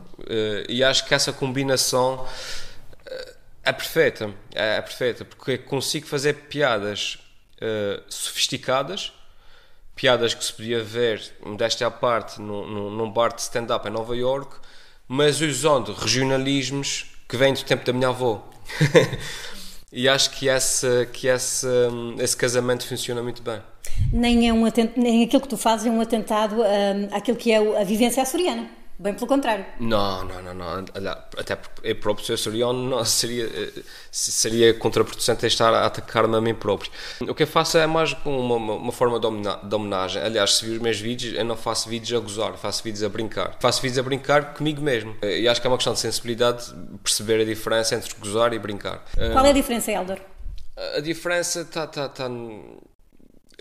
e 0.67 0.83
acho 0.83 1.05
que 1.05 1.13
essa 1.13 1.31
combinação 1.31 2.15
uh, 2.25 3.33
é 3.63 3.71
perfeita, 3.71 4.33
é, 4.55 4.77
é, 4.77 4.81
perfeita, 4.81 5.23
porque 5.23 5.59
consigo 5.59 6.07
fazer 6.07 6.33
piadas 6.33 7.19
uh, 7.61 8.03
sofisticadas 8.09 9.13
piadas 9.97 10.35
que 10.35 10.45
se 10.45 10.53
podia 10.53 10.83
ver, 10.83 11.19
desta 11.57 11.89
parte, 11.89 12.39
num, 12.39 12.91
num 12.91 13.11
bar 13.11 13.33
de 13.33 13.41
stand-up 13.41 13.85
em 13.87 13.91
Nova 13.91 14.15
York, 14.15 14.55
mas 15.07 15.41
usando 15.41 15.91
regionalismos 15.91 17.07
que 17.27 17.35
vêm 17.35 17.51
do 17.51 17.63
tempo 17.63 17.83
da 17.83 17.91
minha 17.91 18.09
avó. 18.09 18.47
e 19.91 20.07
acho 20.09 20.31
que, 20.31 20.47
esse, 20.47 21.05
que 21.13 21.27
esse, 21.27 21.67
esse 22.19 22.35
casamento 22.35 22.85
funciona 22.85 23.23
muito 23.23 23.41
bem. 23.41 23.61
Nem, 24.11 24.49
é 24.49 24.53
um 24.53 24.65
atent... 24.65 24.97
Nem 24.97 25.23
aquilo 25.23 25.41
que 25.41 25.47
tu 25.47 25.57
fazes 25.57 25.87
é 25.87 25.89
um 25.89 26.01
atentado 26.01 26.57
um, 26.61 27.15
àquilo 27.15 27.37
que 27.37 27.51
é 27.51 27.81
a 27.81 27.83
vivência 27.83 28.21
açoriana. 28.21 28.76
Bem 28.99 29.13
pelo 29.13 29.27
contrário. 29.27 29.63
Não, 29.79 30.25
não, 30.25 30.41
não, 30.41 30.53
não. 30.55 30.85
Até 31.37 31.55
porque 31.55 31.87
eu 31.87 31.95
próprio 31.97 32.25
ser 32.25 32.33
açoriano 32.33 32.73
não, 32.73 33.05
seria, 33.05 33.47
seria 34.11 34.73
contraproducente 34.73 35.45
estar 35.45 35.71
a 35.71 35.85
atacar-me 35.85 36.35
a 36.35 36.41
mim 36.41 36.55
próprio. 36.55 36.91
O 37.21 37.35
que 37.35 37.43
eu 37.43 37.47
faço 37.47 37.77
é 37.77 37.85
mais 37.85 38.15
uma, 38.25 38.55
uma, 38.55 38.91
forma 38.91 39.19
de 39.19 39.75
homenagem. 39.75 40.21
Aliás, 40.21 40.55
se 40.55 40.65
vir 40.65 40.77
os 40.77 40.81
meus 40.81 40.99
vídeos, 40.99 41.35
eu 41.35 41.45
não 41.45 41.55
faço 41.55 41.87
vídeos 41.87 42.19
a 42.19 42.23
gozar, 42.23 42.57
faço 42.57 42.83
vídeos 42.83 43.03
a 43.03 43.09
brincar. 43.09 43.55
Faço 43.59 43.83
vídeos 43.83 43.99
a 43.99 44.03
brincar 44.03 44.55
comigo 44.55 44.81
mesmo. 44.81 45.15
E 45.21 45.47
acho 45.47 45.61
que 45.61 45.67
é 45.67 45.69
uma 45.69 45.77
questão 45.77 45.93
de 45.93 45.99
sensibilidade 45.99 46.73
perceber 47.03 47.41
a 47.41 47.45
diferença 47.45 47.93
entre 47.93 48.11
gozar 48.15 48.51
e 48.51 48.57
brincar. 48.57 49.05
Qual 49.31 49.45
é 49.45 49.49
a 49.49 49.53
diferença, 49.53 49.91
Helder? 49.91 50.19
A 50.95 50.99
diferença 51.01 51.61
está. 51.61 51.85
Tá, 51.85 52.09
tá, 52.09 52.29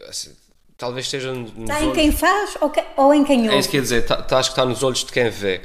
assim, 0.09 0.35
talvez 0.77 1.07
esteja 1.07 1.33
Está 1.33 1.83
em 1.83 1.93
quem 1.93 2.13
faz 2.13 2.57
ou, 2.61 2.71
que, 2.71 2.83
ou 2.97 3.15
em 3.15 3.25
quem 3.25 3.43
ouve? 3.43 3.55
É 3.55 3.59
isso 3.59 3.69
que 3.69 3.77
quer 3.77 3.83
dizer, 3.83 4.07
tá, 4.07 4.17
tá, 4.23 4.39
acho 4.39 4.51
que 4.51 4.53
está 4.53 4.65
nos 4.65 4.83
olhos 4.83 5.05
de 5.05 5.13
quem 5.13 5.31
vê. 5.31 5.63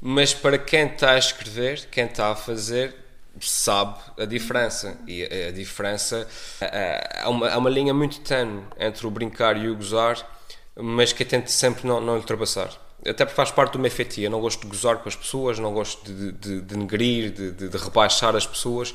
Mas 0.00 0.32
para 0.34 0.58
quem 0.58 0.86
está 0.86 1.12
a 1.12 1.18
escrever, 1.18 1.86
quem 1.90 2.04
está 2.04 2.30
a 2.30 2.36
fazer, 2.36 2.94
sabe 3.40 3.98
a 4.18 4.24
diferença. 4.24 4.98
E 5.06 5.24
a, 5.24 5.48
a 5.48 5.52
diferença 5.52 6.26
há 7.22 7.28
uma, 7.28 7.56
uma 7.56 7.70
linha 7.70 7.94
muito 7.94 8.20
tenue 8.20 8.62
entre 8.78 9.06
o 9.06 9.10
brincar 9.10 9.56
e 9.56 9.68
o 9.68 9.76
gozar, 9.76 10.18
mas 10.76 11.12
que 11.12 11.22
eu 11.22 11.28
tento 11.28 11.50
sempre 11.50 11.86
não, 11.86 12.00
não 12.00 12.16
ultrapassar. 12.16 12.70
Até 13.00 13.24
porque 13.24 13.36
faz 13.36 13.50
parte 13.50 13.72
do 13.72 13.78
meu 13.78 13.90
feitio. 13.90 14.24
Eu 14.24 14.30
não 14.30 14.40
gosto 14.40 14.60
de 14.60 14.66
gozar 14.66 14.98
com 14.98 15.08
as 15.08 15.16
pessoas, 15.16 15.58
não 15.58 15.72
gosto 15.72 16.04
de, 16.04 16.32
de, 16.32 16.60
de 16.60 16.76
negrir, 16.76 17.30
de, 17.30 17.50
de, 17.50 17.68
de 17.68 17.78
rebaixar 17.78 18.36
as 18.36 18.46
pessoas 18.46 18.94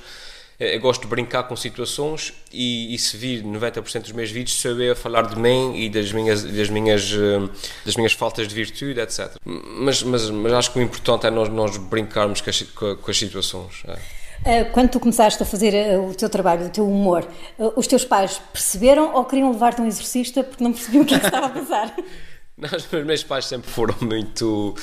eu 0.60 0.80
gosto 0.80 1.02
de 1.02 1.08
brincar 1.08 1.44
com 1.44 1.56
situações 1.56 2.34
e, 2.52 2.94
e 2.96 2.98
se 2.98 3.18
vir 3.18 3.44
90% 3.44 4.02
dos 4.02 4.12
meus 4.14 4.32
vídeos 4.32 4.58
sou 4.58 4.80
eu 4.82 4.94
a 4.94 4.96
falar 4.96 5.24
de 5.24 5.38
mim 5.38 5.76
e 5.76 5.90
das 5.90 6.14
minhas, 6.14 6.44
das 6.44 6.70
minhas, 6.70 7.12
eh, 7.12 7.50
das 7.84 7.96
minhas 7.98 8.14
faltas 8.14 8.48
de 8.48 8.56
virtude, 8.56 9.00
etc. 9.02 9.36
Mas, 9.44 10.02
mas, 10.04 10.30
mas 10.30 10.54
acho 10.54 10.72
que 10.72 10.80
o 10.80 10.82
importante 10.82 11.28
é 11.28 11.30
nós, 11.30 11.50
nós 11.50 11.76
brincarmos 11.78 12.40
com 12.40 12.50
as, 12.50 12.62
com 12.62 13.12
as 13.12 13.18
situações. 13.18 13.84
É. 13.86 13.98
Eh, 14.46 14.64
quando 14.66 14.92
tu 14.92 15.00
começaste 15.00 15.44
a 15.44 15.46
fazer 15.46 15.74
eh, 15.74 15.98
o 15.98 16.14
teu 16.14 16.30
trabalho, 16.30 16.68
o 16.68 16.70
teu 16.70 16.88
humor, 16.88 17.28
os 17.76 17.86
teus 17.86 18.06
pais 18.06 18.42
perceberam 18.54 19.14
ou 19.14 19.26
queriam 19.26 19.52
levar-te 19.52 19.82
a 19.82 19.84
um 19.84 19.88
exorcista 19.88 20.42
porque 20.42 20.64
não 20.64 20.72
percebiam 20.72 21.04
o 21.04 21.06
que, 21.06 21.16
é 21.16 21.20
que 21.20 21.26
estava 21.26 21.48
a 21.48 21.50
passar? 21.50 21.94
não, 22.58 22.70
os 22.70 23.06
meus 23.06 23.24
pais 23.24 23.46
sempre 23.46 23.70
foram 23.70 23.96
muito 24.00 24.74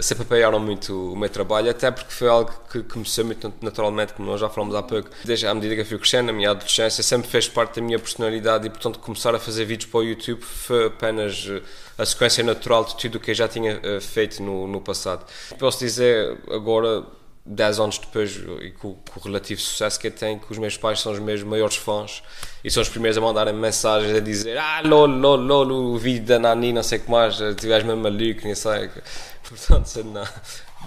sempre 0.00 0.22
apoiaram 0.22 0.60
muito 0.60 1.12
o 1.12 1.16
meu 1.16 1.28
trabalho, 1.28 1.70
até 1.70 1.90
porque 1.90 2.12
foi 2.12 2.28
algo 2.28 2.52
que 2.70 2.82
começou 2.82 3.24
muito 3.24 3.52
naturalmente, 3.60 4.12
como 4.12 4.30
nós 4.30 4.40
já 4.40 4.48
falamos 4.48 4.74
há 4.74 4.82
pouco. 4.82 5.10
Desde 5.24 5.46
à 5.46 5.54
medida 5.54 5.74
que 5.74 5.80
eu 5.80 5.86
fui 5.86 5.98
crescendo, 5.98 6.26
na 6.26 6.32
minha 6.32 6.50
adolescência, 6.50 7.02
sempre 7.02 7.28
fez 7.28 7.48
parte 7.48 7.80
da 7.80 7.86
minha 7.86 7.98
personalidade 7.98 8.66
e, 8.66 8.70
portanto, 8.70 8.98
começar 9.00 9.34
a 9.34 9.38
fazer 9.38 9.64
vídeos 9.64 9.90
para 9.90 10.00
o 10.00 10.04
YouTube 10.04 10.42
foi 10.42 10.86
apenas 10.86 11.46
eh, 11.48 11.62
a 11.98 12.06
sequência 12.06 12.44
natural 12.44 12.84
de 12.84 12.96
tudo 12.96 13.16
o 13.16 13.20
que 13.20 13.32
eu 13.32 13.34
já 13.34 13.48
tinha 13.48 13.80
eh, 13.82 14.00
feito 14.00 14.42
no, 14.42 14.66
no 14.68 14.80
passado. 14.80 15.26
Posso 15.58 15.80
dizer 15.80 16.38
agora 16.50 17.04
10 17.44 17.80
anos 17.80 17.98
depois, 17.98 18.36
e 18.62 18.70
com, 18.72 18.94
com, 18.94 19.20
o 19.20 19.22
relativo 19.22 19.60
sucesso 19.60 19.98
que 19.98 20.06
eu 20.06 20.10
tenho, 20.10 20.38
que 20.38 20.52
os 20.52 20.58
meus 20.58 20.76
pais 20.76 21.00
são 21.00 21.12
os 21.12 21.18
meus 21.18 21.42
maiores 21.42 21.76
fãs 21.76 22.22
e 22.62 22.70
são 22.70 22.82
os 22.82 22.88
primeiros 22.88 23.16
a 23.16 23.20
mandarem 23.20 23.54
mensagens 23.54 24.14
a 24.14 24.20
dizer 24.20 24.58
Ah, 24.58 24.82
lol, 24.84 25.06
lol, 25.06 25.36
lol, 25.36 25.94
o 25.94 25.98
vídeo 25.98 26.24
da 26.24 26.38
Nani, 26.38 26.72
não 26.72 26.82
sei 26.82 26.98
o 26.98 27.02
que 27.02 27.10
mais, 27.10 27.36
tu 27.36 27.44
és 27.44 27.84
mesmo 27.84 27.96
maluco, 27.96 28.42
nem 28.44 28.54
sei. 28.54 28.90
Portanto, 29.48 30.04
não, 30.04 30.24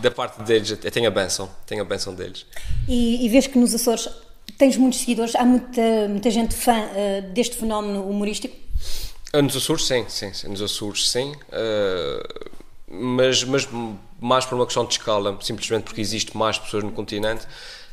da 0.01 0.11
parte 0.11 0.41
deles, 0.43 0.69
eu 0.69 0.91
tenho 0.91 1.07
a 1.07 1.11
benção, 1.11 1.49
tenho 1.65 1.81
a 1.81 1.85
benção 1.85 2.13
deles. 2.13 2.45
E, 2.87 3.25
e 3.25 3.29
vês 3.29 3.47
que 3.47 3.57
nos 3.57 3.73
Açores 3.73 4.07
tens 4.57 4.77
muitos 4.77 4.99
seguidores, 4.99 5.35
há 5.35 5.43
muita, 5.43 6.07
muita 6.07 6.29
gente 6.29 6.55
fã 6.55 6.79
uh, 6.79 7.33
deste 7.33 7.57
fenómeno 7.57 8.07
humorístico? 8.07 8.55
Nos 9.33 9.55
Açores, 9.55 9.85
sim, 9.85 10.05
sim, 10.07 10.31
sim 10.33 10.47
nos 10.47 10.61
Açores, 10.61 11.09
sim. 11.09 11.31
Uh, 11.31 12.51
mas, 12.87 13.43
mas 13.43 13.67
mais 14.23 14.45
por 14.45 14.55
uma 14.55 14.65
questão 14.65 14.85
de 14.85 14.93
escala, 14.93 15.37
simplesmente 15.41 15.83
porque 15.83 16.01
existe 16.01 16.35
mais 16.35 16.57
pessoas 16.57 16.83
no 16.83 16.91
continente 16.91 17.45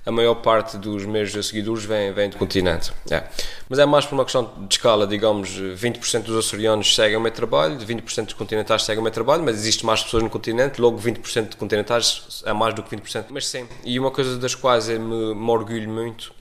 a 0.04 0.10
maior 0.10 0.36
parte 0.36 0.78
dos 0.78 1.04
meus 1.04 1.32
seguidores 1.46 1.84
vem, 1.84 2.12
vem 2.12 2.30
do 2.30 2.36
continente. 2.36 2.92
É. 3.10 3.24
Mas 3.68 3.78
é 3.78 3.86
mais 3.86 4.06
por 4.06 4.14
uma 4.14 4.24
questão 4.24 4.50
de 4.66 4.74
escala, 4.74 5.06
digamos, 5.06 5.50
20% 5.50 6.22
dos 6.22 6.36
açorianos 6.36 6.94
seguem 6.94 7.16
o 7.16 7.20
meu 7.20 7.30
trabalho, 7.30 7.78
20% 7.78 8.24
dos 8.24 8.34
continentais 8.34 8.82
seguem 8.82 9.00
o 9.00 9.02
meu 9.02 9.12
trabalho, 9.12 9.42
mas 9.42 9.56
existe 9.56 9.84
mais 9.84 10.02
pessoas 10.02 10.22
no 10.22 10.30
continente, 10.30 10.80
logo 10.80 10.98
20% 10.98 11.50
de 11.50 11.56
continentais 11.56 12.42
é 12.46 12.52
mais 12.52 12.74
do 12.74 12.82
que 12.82 12.96
20%. 12.96 13.26
Mas 13.30 13.46
sim, 13.46 13.68
e 13.84 13.98
uma 13.98 14.10
coisa 14.10 14.38
das 14.38 14.54
quais 14.54 14.88
eu 14.88 15.00
me, 15.00 15.34
me 15.34 15.50
orgulho 15.50 15.88
muito, 15.88 16.32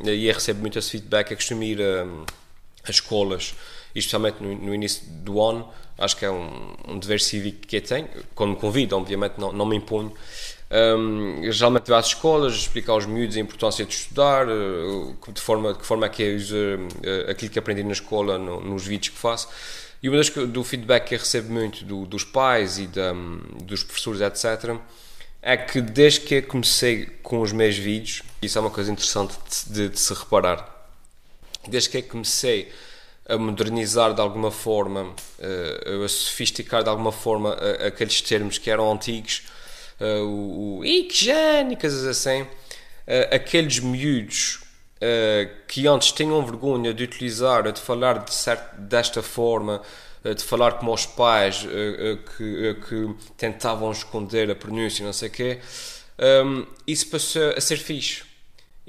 e 0.00 0.26
eu 0.26 0.34
recebo 0.34 0.60
muito 0.60 0.78
esse 0.78 0.90
feedback, 0.90 1.32
é 1.32 1.34
costumo 1.34 1.62
ir 1.64 1.80
a, 1.82 2.06
a 2.86 2.90
escolas, 2.90 3.54
especialmente 3.94 4.40
no, 4.40 4.54
no, 4.54 4.74
início 4.74 5.02
do 5.06 5.42
ano, 5.42 5.68
acho 5.98 6.16
que 6.16 6.24
é 6.24 6.30
um, 6.30 6.74
um 6.86 6.98
dever 6.98 7.20
cívico 7.20 7.66
que 7.66 7.76
eu 7.76 7.82
tenho, 7.82 8.08
quando 8.34 8.50
me 8.50 8.56
convidam, 8.56 8.98
obviamente 8.98 9.34
não, 9.38 9.52
não 9.52 9.66
me 9.66 9.76
imponho, 9.76 10.12
um, 10.70 11.50
geralmente 11.50 11.88
vai 11.88 11.98
às 11.98 12.06
escolas 12.06 12.54
explicar 12.54 12.92
aos 12.92 13.06
miúdos 13.06 13.36
a 13.36 13.40
importância 13.40 13.84
de 13.84 13.94
estudar, 13.94 14.46
uh, 14.48 15.16
de, 15.32 15.40
forma, 15.40 15.72
de 15.72 15.78
que 15.78 15.86
forma 15.86 16.06
é 16.06 16.08
que 16.08 16.22
é 16.22 16.34
usar 16.34 16.56
uh, 16.56 17.30
aquilo 17.30 17.50
que 17.50 17.58
aprendi 17.58 17.82
na 17.82 17.92
escola 17.92 18.38
no, 18.38 18.60
nos 18.60 18.86
vídeos 18.86 19.14
que 19.14 19.18
faço. 19.18 19.48
E 20.02 20.08
uma 20.08 20.18
das 20.18 20.28
do 20.30 20.62
feedback 20.62 21.08
que 21.08 21.14
eu 21.14 21.18
recebo 21.18 21.52
muito 21.52 21.84
do, 21.84 22.06
dos 22.06 22.22
pais 22.22 22.78
e 22.78 22.86
da, 22.86 23.12
dos 23.64 23.82
professores, 23.82 24.20
etc., 24.20 24.76
é 25.40 25.56
que 25.56 25.80
desde 25.80 26.20
que 26.20 26.34
eu 26.34 26.42
comecei 26.42 27.06
com 27.22 27.40
os 27.40 27.52
meus 27.52 27.76
vídeos, 27.76 28.22
isso 28.42 28.58
é 28.58 28.60
uma 28.60 28.70
coisa 28.70 28.92
interessante 28.92 29.34
de, 29.48 29.72
de, 29.72 29.88
de 29.88 29.98
se 29.98 30.12
reparar, 30.12 30.88
desde 31.66 31.88
que 31.88 31.98
eu 31.98 32.02
comecei 32.02 32.70
a 33.28 33.36
modernizar 33.36 34.14
de 34.14 34.20
alguma 34.20 34.50
forma, 34.50 35.02
uh, 35.38 36.04
a 36.04 36.08
sofisticar 36.08 36.82
de 36.82 36.88
alguma 36.88 37.12
forma 37.12 37.52
aqueles 37.86 38.22
termos 38.22 38.56
que 38.56 38.70
eram 38.70 38.90
antigos, 38.90 39.42
uh, 40.00 40.24
o, 40.24 40.78
o 40.78 40.84
e 40.84 41.08
coisas 41.78 42.06
assim, 42.06 42.46
aqueles 43.30 43.78
miúdos 43.80 44.60
que 45.66 45.86
antes 45.86 46.10
tinham 46.12 46.44
vergonha 46.44 46.92
de 46.92 47.04
utilizar, 47.04 47.70
de 47.72 47.80
falar 47.80 48.24
de 48.24 48.34
certo, 48.34 48.80
desta 48.80 49.22
forma, 49.22 49.80
de 50.36 50.42
falar 50.42 50.72
como 50.72 50.92
os 50.92 51.06
pais 51.06 51.64
que, 52.36 52.76
que, 52.86 53.14
tentavam 53.36 53.92
esconder 53.92 54.50
a 54.50 54.54
pronúncia, 54.54 55.06
não 55.06 55.12
sei 55.12 55.28
o 55.28 55.32
quê, 55.32 55.58
isso 56.86 57.08
passou 57.08 57.54
a 57.56 57.60
ser 57.60 57.78
fixe 57.78 58.27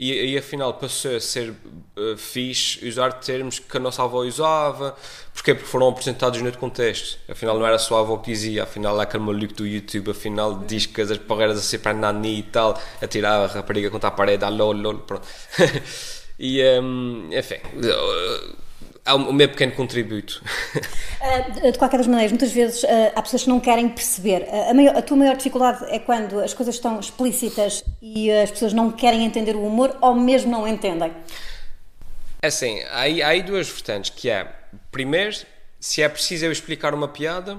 e, 0.01 0.31
e 0.31 0.37
afinal 0.37 0.73
passou 0.75 1.13
a 1.13 1.19
ser 1.19 1.49
uh, 1.49 2.15
fixe 2.15 2.87
usar 2.87 3.11
termos 3.19 3.59
que 3.59 3.75
a 3.75 3.79
nossa 3.81 4.01
avó 4.01 4.21
usava. 4.21 4.95
Porquê? 5.33 5.53
Porque 5.53 5.69
foram 5.69 5.89
apresentados 5.89 6.41
no 6.41 6.57
contexto. 6.57 7.19
Afinal, 7.29 7.59
não 7.59 7.67
era 7.67 7.77
só 7.77 7.97
a 7.97 7.99
avó 7.99 8.15
que 8.15 8.31
dizia, 8.31 8.63
afinal, 8.63 8.97
aquele 8.97 9.25
maluco 9.25 9.55
do 9.55 9.67
YouTube, 9.67 10.11
afinal, 10.11 10.57
diz 10.65 10.85
que 10.85 11.01
as 11.01 11.17
parreiras 11.17 11.57
a 11.57 11.61
ser 11.61 11.79
para 11.79 11.93
Nani 11.93 12.39
e 12.39 12.43
tal, 12.43 12.81
a 13.01 13.07
tirar 13.07 13.43
a 13.43 13.47
rapariga 13.47 13.89
contra 13.89 14.07
a 14.07 14.11
parede, 14.11 14.45
a 14.45 14.49
lol, 14.49 14.71
lol, 14.71 14.99
pronto. 14.99 15.27
e, 16.39 16.63
um, 16.79 17.27
enfim. 17.33 17.59
Uh, 17.75 18.55
há 19.09 19.15
o 19.15 19.33
meu 19.33 19.49
pequeno 19.49 19.71
contributo. 19.73 20.41
Ah, 21.21 21.69
de 21.71 21.77
qualquer 21.77 21.97
das 21.97 22.07
maneiras, 22.07 22.31
muitas 22.31 22.51
vezes 22.51 22.85
ah, 22.85 23.11
há 23.13 23.21
pessoas 23.21 23.43
que 23.43 23.49
não 23.49 23.59
querem 23.59 23.89
perceber. 23.89 24.47
Ah, 24.49 24.69
a, 24.69 24.73
maior, 24.73 24.95
a 24.95 25.01
tua 25.01 25.17
maior 25.17 25.35
dificuldade 25.35 25.83
é 25.89 25.99
quando 25.99 26.39
as 26.39 26.53
coisas 26.53 26.75
estão 26.75 26.97
explícitas 26.97 27.83
e 28.01 28.31
as 28.31 28.49
pessoas 28.49 28.71
não 28.71 28.89
querem 28.89 29.25
entender 29.25 29.53
o 29.55 29.65
humor 29.65 29.97
ou 29.99 30.15
mesmo 30.15 30.49
não 30.49 30.65
entendem? 30.65 31.11
É 32.41 32.47
assim, 32.47 32.79
há 32.83 33.01
aí, 33.01 33.21
há 33.21 33.27
aí 33.27 33.43
duas 33.43 33.67
vertentes, 33.67 34.11
que 34.11 34.29
é, 34.29 34.47
primeiro, 34.91 35.35
se 35.77 36.01
é 36.01 36.07
preciso 36.07 36.45
eu 36.45 36.53
explicar 36.53 36.93
uma 36.93 37.09
piada, 37.09 37.57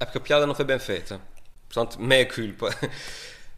é 0.00 0.04
porque 0.04 0.18
a 0.18 0.20
piada 0.20 0.44
não 0.44 0.54
foi 0.56 0.64
bem 0.64 0.80
feita. 0.80 1.20
Portanto, 1.68 2.00
meia 2.00 2.26
culpa. 2.26 2.74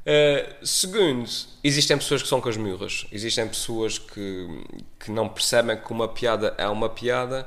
Uh, 0.00 0.66
segundo, 0.66 1.28
existem 1.62 1.96
pessoas 1.98 2.22
que 2.22 2.28
são 2.28 2.40
casmurras, 2.40 3.06
existem 3.12 3.46
pessoas 3.46 3.98
que, 3.98 4.64
que 4.98 5.10
não 5.10 5.28
percebem 5.28 5.76
que 5.76 5.92
uma 5.92 6.08
piada 6.08 6.54
é 6.56 6.66
uma 6.68 6.88
piada, 6.88 7.46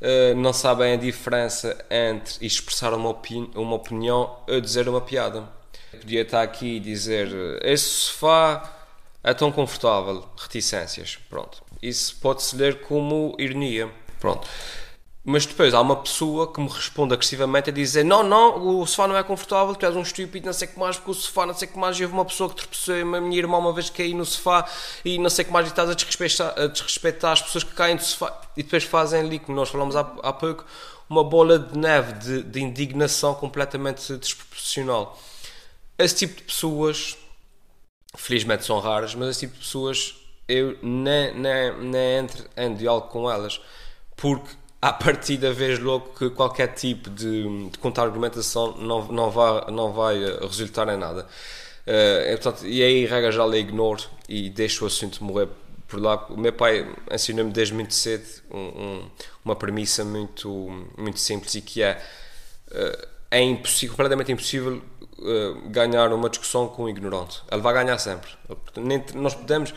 uh, 0.00 0.34
não 0.36 0.52
sabem 0.52 0.92
a 0.92 0.96
diferença 0.96 1.84
entre 1.90 2.46
expressar 2.46 2.94
uma, 2.94 3.10
opini 3.10 3.50
uma 3.56 3.74
opinião 3.74 4.36
ou 4.48 4.60
dizer 4.60 4.88
uma 4.88 5.00
piada. 5.00 5.48
Eu 5.92 5.98
podia 5.98 6.22
estar 6.22 6.42
aqui 6.42 6.76
e 6.76 6.80
dizer: 6.80 7.28
Esse 7.62 7.84
sofá 7.84 8.80
é 9.24 9.34
tão 9.34 9.50
confortável, 9.50 10.28
reticências. 10.36 11.18
Pronto. 11.28 11.62
Isso 11.82 12.16
pode-se 12.20 12.54
ler 12.56 12.82
como 12.82 13.34
ironia. 13.38 13.90
Pronto. 14.20 14.46
Mas 15.22 15.44
depois 15.44 15.74
há 15.74 15.80
uma 15.82 15.96
pessoa 15.96 16.50
que 16.50 16.60
me 16.60 16.68
responde 16.68 17.12
agressivamente 17.12 17.68
a 17.68 17.72
dizer: 17.72 18.04
Não, 18.04 18.22
não, 18.22 18.80
o 18.80 18.86
sofá 18.86 19.06
não 19.06 19.16
é 19.16 19.22
confortável, 19.22 19.74
tu 19.74 19.84
és 19.84 19.94
um 19.94 20.00
estúpido, 20.00 20.46
não 20.46 20.52
sei 20.52 20.66
o 20.66 20.70
que 20.70 20.78
mais, 20.78 20.96
porque 20.96 21.10
o 21.10 21.14
sofá, 21.14 21.44
não 21.44 21.52
sei 21.52 21.68
o 21.68 21.72
que 21.72 21.78
mais. 21.78 21.98
E 21.98 22.02
houve 22.02 22.14
uma 22.14 22.24
pessoa 22.24 22.48
que 22.48 22.56
tropeçou, 22.56 22.94
a 22.94 23.20
minha 23.20 23.36
irmã 23.36 23.58
uma 23.58 23.72
vez 23.72 23.90
caí 23.90 24.14
no 24.14 24.24
sofá 24.24 24.66
e 25.04 25.18
não 25.18 25.28
sei 25.28 25.44
o 25.44 25.48
que 25.48 25.52
mais, 25.52 25.66
e 25.66 25.70
estás 25.70 25.90
a 25.90 25.94
desrespeitar, 25.94 26.58
a 26.58 26.66
desrespeitar 26.68 27.32
as 27.32 27.42
pessoas 27.42 27.64
que 27.64 27.74
caem 27.74 27.96
do 27.96 28.02
sofá. 28.02 28.40
E 28.56 28.62
depois 28.62 28.84
fazem 28.84 29.20
ali, 29.20 29.38
como 29.38 29.56
nós 29.56 29.68
falamos 29.68 29.94
há, 29.94 30.00
há 30.22 30.32
pouco, 30.32 30.64
uma 31.08 31.22
bola 31.22 31.58
de 31.58 31.76
neve 31.76 32.14
de, 32.14 32.42
de 32.42 32.60
indignação 32.62 33.34
completamente 33.34 34.16
desproporcional. 34.16 35.18
Esse 35.98 36.14
tipo 36.14 36.36
de 36.36 36.44
pessoas, 36.44 37.18
felizmente 38.16 38.64
são 38.64 38.80
raras, 38.80 39.14
mas 39.14 39.28
esse 39.28 39.40
tipo 39.40 39.52
de 39.52 39.58
pessoas 39.60 40.16
eu 40.48 40.78
nem, 40.82 41.34
nem, 41.34 41.76
nem 41.78 42.18
entro 42.18 42.44
em 42.56 42.74
diálogo 42.74 43.08
com 43.08 43.30
elas, 43.30 43.60
porque 44.16 44.59
a 44.82 44.92
partir 44.92 45.36
da 45.36 45.52
vez 45.52 45.78
logo 45.78 46.14
que 46.14 46.30
qualquer 46.30 46.68
tipo 46.68 47.10
de, 47.10 47.68
de 47.68 47.78
contra-argumentação 47.78 48.76
não, 48.78 49.06
não, 49.08 49.30
vai, 49.30 49.70
não 49.70 49.92
vai 49.92 50.24
eh, 50.24 50.38
resultar 50.40 50.88
em 50.88 50.96
nada. 50.96 51.26
Uh, 51.86 52.30
portanto, 52.40 52.66
e 52.66 52.82
aí, 52.82 53.04
regra 53.04 53.32
já, 53.32 53.46
ignoro 53.56 54.02
e 54.28 54.48
deixo 54.48 54.84
o 54.84 54.86
assunto 54.86 55.22
morrer 55.22 55.48
por 55.86 56.00
lá. 56.00 56.26
O 56.30 56.36
meu 56.36 56.52
pai 56.52 56.88
ensinou-me 57.12 57.50
desde 57.50 57.74
muito 57.74 57.92
cedo 57.92 58.24
um, 58.50 58.58
um, 58.58 59.10
uma 59.44 59.56
premissa 59.56 60.04
muito, 60.04 60.48
muito 60.96 61.18
simples 61.18 61.54
e 61.56 61.60
que 61.60 61.82
é 61.82 62.00
uh, 62.70 63.08
é 63.30 63.42
impossível, 63.42 63.96
completamente 63.96 64.32
impossível 64.32 64.82
uh, 65.18 65.68
ganhar 65.68 66.12
uma 66.12 66.30
discussão 66.30 66.68
com 66.68 66.84
um 66.84 66.88
ignorante. 66.88 67.42
Ele 67.50 67.60
vai 67.60 67.74
ganhar 67.74 67.98
sempre. 67.98 68.30
Nem, 68.76 69.04
nós 69.14 69.34
podemos. 69.34 69.74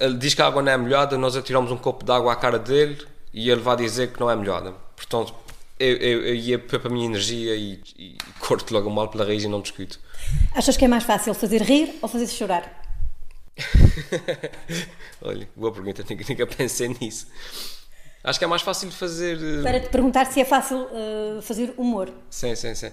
Ele 0.00 0.14
diz 0.14 0.34
que 0.34 0.42
a 0.42 0.46
água 0.46 0.62
não 0.62 0.72
é 0.72 0.76
molhada, 0.76 1.16
nós 1.16 1.36
atiramos 1.36 1.70
um 1.70 1.76
copo 1.76 2.04
de 2.04 2.10
água 2.10 2.32
à 2.32 2.36
cara 2.36 2.58
dele 2.58 3.06
e 3.32 3.50
ele 3.50 3.60
vai 3.60 3.76
dizer 3.76 4.12
que 4.12 4.20
não 4.20 4.30
é 4.30 4.36
molhada. 4.36 4.72
Portanto, 4.96 5.34
eu, 5.78 5.96
eu, 5.96 6.26
eu 6.26 6.34
ia 6.34 6.58
para 6.58 6.86
a 6.86 6.90
minha 6.90 7.06
energia 7.06 7.56
e, 7.56 7.80
e 7.98 8.16
corto 8.38 8.72
logo 8.72 8.88
mal 8.90 9.08
pela 9.08 9.24
raiz 9.24 9.42
e 9.42 9.48
não 9.48 9.60
discuto. 9.60 9.98
Achas 10.54 10.76
que 10.76 10.84
é 10.84 10.88
mais 10.88 11.04
fácil 11.04 11.34
fazer 11.34 11.62
rir 11.62 11.98
ou 12.00 12.08
fazer 12.08 12.26
chorar? 12.28 12.82
Olha, 15.20 15.48
boa 15.56 15.72
pergunta, 15.72 16.04
nunca, 16.08 16.24
nunca 16.28 16.46
pensei 16.46 16.88
nisso. 17.00 17.26
Acho 18.24 18.38
que 18.38 18.44
é 18.44 18.48
mais 18.48 18.62
fácil 18.62 18.90
fazer. 18.90 19.36
Uh... 19.36 19.62
Para 19.62 19.80
te 19.80 19.88
perguntar 19.88 20.26
se 20.26 20.40
é 20.40 20.44
fácil 20.44 20.86
uh, 20.86 21.42
fazer 21.42 21.74
humor. 21.76 22.12
Sim, 22.30 22.54
sim, 22.54 22.74
sim. 22.74 22.90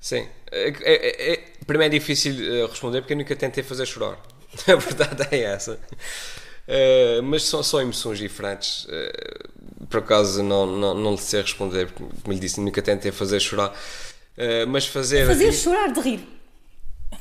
sim. 0.00 0.28
É, 0.52 0.68
é, 0.82 1.32
é, 1.32 1.44
primeiro 1.66 1.94
é 1.94 1.98
difícil 1.98 2.34
uh, 2.34 2.66
responder 2.68 3.00
porque 3.00 3.14
eu 3.14 3.18
nunca 3.18 3.34
tentei 3.34 3.64
fazer 3.64 3.86
chorar. 3.86 4.18
A 4.68 4.76
verdade 4.76 5.26
é 5.32 5.42
essa. 5.42 5.78
Mas 7.24 7.44
são 7.44 7.62
só 7.62 7.80
emoções 7.80 8.18
diferentes. 8.18 8.86
Por 9.88 10.00
acaso 10.00 10.42
não, 10.42 10.66
não, 10.66 10.94
não 10.94 11.12
lhe 11.12 11.18
sei 11.18 11.42
responder, 11.42 11.86
porque, 11.86 12.04
como 12.22 12.34
lhe 12.34 12.40
disse, 12.40 12.60
nunca 12.60 12.82
tentei 12.82 13.10
fazer 13.10 13.40
chorar. 13.40 13.70
Uh, 13.70 14.66
mas 14.68 14.86
fazer. 14.86 15.26
Fazer 15.26 15.52
chorar 15.52 15.92
de 15.92 16.00
rir. 16.00 16.38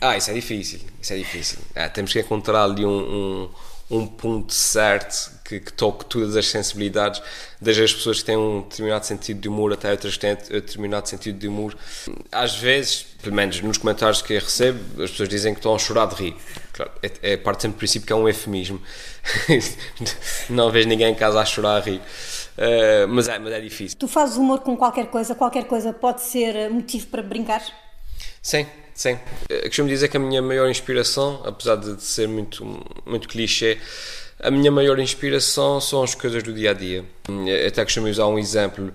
Ah, 0.01 0.17
isso 0.17 0.29
é 0.29 0.33
difícil. 0.33 0.81
Isso 1.01 1.13
é 1.13 1.17
difícil. 1.17 1.59
Ah, 1.75 1.89
temos 1.89 2.11
que 2.11 2.19
encontrar 2.19 2.63
ali 2.63 2.85
um, 2.85 2.89
um, 2.89 3.49
um 3.89 4.05
ponto 4.05 4.53
certo 4.53 5.31
que, 5.45 5.61
que, 5.61 5.71
toque 5.71 6.05
todas 6.05 6.35
as 6.35 6.47
sensibilidades, 6.47 7.21
desde 7.61 7.83
as 7.83 7.93
pessoas 7.93 8.19
que 8.19 8.25
têm 8.25 8.35
um 8.35 8.61
determinado 8.61 9.05
sentido 9.05 9.39
de 9.39 9.47
humor 9.47 9.71
até 9.71 9.91
outras 9.91 10.15
que 10.15 10.19
têm 10.19 10.33
um 10.33 10.35
determinado 10.35 11.07
sentido 11.07 11.39
de 11.39 11.47
humor. 11.47 11.75
Às 12.29 12.55
vezes, 12.55 13.05
pelo 13.21 13.35
menos 13.35 13.61
nos 13.61 13.77
comentários 13.77 14.21
que 14.21 14.33
eu 14.33 14.41
recebo, 14.41 15.01
as 15.01 15.11
pessoas 15.11 15.29
dizem 15.29 15.53
que 15.53 15.59
estão 15.59 15.73
a 15.73 15.79
chorar 15.79 16.07
de 16.07 16.15
rir. 16.15 16.35
Claro, 16.73 16.91
é, 17.01 17.33
é 17.33 17.37
parte 17.37 17.61
sempre 17.61 17.77
do 17.77 17.79
princípio 17.79 18.05
que 18.05 18.13
é 18.13 18.15
um 18.15 18.27
eufemismo. 18.27 18.81
Não 20.49 20.69
vejo 20.69 20.89
ninguém 20.89 21.11
em 21.11 21.15
casa 21.15 21.39
a 21.39 21.45
chorar 21.45 21.77
a 21.77 21.79
rir. 21.79 22.01
Uh, 22.57 23.07
mas, 23.07 23.27
é, 23.29 23.39
mas 23.39 23.53
é 23.53 23.61
difícil. 23.61 23.97
Tu 23.97 24.07
fazes 24.07 24.35
humor 24.35 24.59
com 24.59 24.75
qualquer 24.75 25.07
coisa, 25.07 25.33
qualquer 25.33 25.65
coisa 25.65 25.93
pode 25.93 26.21
ser 26.23 26.69
motivo 26.69 27.07
para 27.07 27.21
brincar? 27.21 27.63
Sim, 28.41 28.65
sim. 28.97 29.17
Eu 29.47 29.61
costumo 29.61 29.87
dizer 29.87 30.09
que 30.09 30.17
a 30.17 30.19
minha 30.19 30.41
maior 30.41 30.67
inspiração, 30.69 31.41
apesar 31.45 31.75
de 31.75 32.01
ser 32.03 32.27
muito, 32.27 32.65
muito 33.05 33.27
clichê, 33.29 33.77
a 34.39 34.51
minha 34.51 34.71
maior 34.71 34.99
inspiração 34.99 35.79
são 35.79 36.03
as 36.03 36.13
coisas 36.13 36.43
do 36.43 36.53
dia 36.53 36.71
a 36.71 36.73
dia. 36.73 37.05
Eu 37.27 37.67
até 37.67 37.83
costumo 37.83 38.07
usar 38.07 38.27
um 38.27 38.37
exemplo 38.37 38.93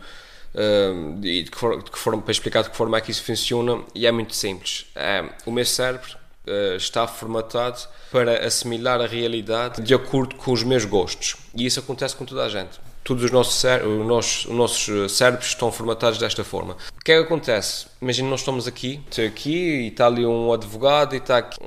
uh, 0.54 1.20
de, 1.20 1.44
que 1.44 1.56
for, 1.56 1.82
de 1.82 1.90
que 1.90 1.98
forma, 1.98 2.20
para 2.22 2.32
explicar 2.32 2.62
de 2.62 2.70
que 2.70 2.76
forma 2.76 2.96
é 2.96 3.00
que 3.00 3.10
isso 3.10 3.22
funciona 3.22 3.82
e 3.94 4.06
é 4.06 4.12
muito 4.12 4.34
simples. 4.34 4.86
É, 4.94 5.24
o 5.46 5.50
meu 5.50 5.64
cérebro 5.64 6.16
uh, 6.46 6.76
está 6.76 7.06
formatado 7.06 7.80
para 8.10 8.44
assimilar 8.46 9.00
a 9.00 9.06
realidade 9.06 9.82
de 9.82 9.94
acordo 9.94 10.36
com 10.36 10.52
os 10.52 10.62
meus 10.62 10.84
gostos 10.84 11.36
e 11.54 11.66
isso 11.66 11.80
acontece 11.80 12.14
com 12.14 12.24
toda 12.24 12.44
a 12.44 12.48
gente. 12.48 12.80
Todos 13.04 13.24
os 13.24 13.30
nossos, 13.30 13.64
os 13.64 14.06
nossos, 14.06 14.44
os 14.46 14.54
nossos 14.54 15.12
cérebros 15.16 15.48
estão 15.48 15.72
formatados 15.72 16.18
desta 16.18 16.44
forma. 16.44 16.76
O 16.96 17.04
que 17.04 17.12
é 17.12 17.18
que 17.18 17.24
acontece? 17.24 17.86
Imagina 18.00 18.28
nós 18.28 18.40
estamos 18.40 18.68
aqui, 18.68 19.02
aqui 19.26 19.84
e 19.84 19.88
está 19.88 20.06
ali 20.06 20.24
um 20.24 20.52
advogado 20.52 21.14
e 21.14 21.18
está 21.18 21.38
aqui, 21.38 21.58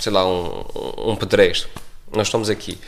sei 0.00 0.12
lá, 0.12 0.26
um, 0.26 0.64
um 0.98 1.16
pedreiro. 1.16 1.66
Nós 2.14 2.26
estamos 2.26 2.50
aqui. 2.50 2.78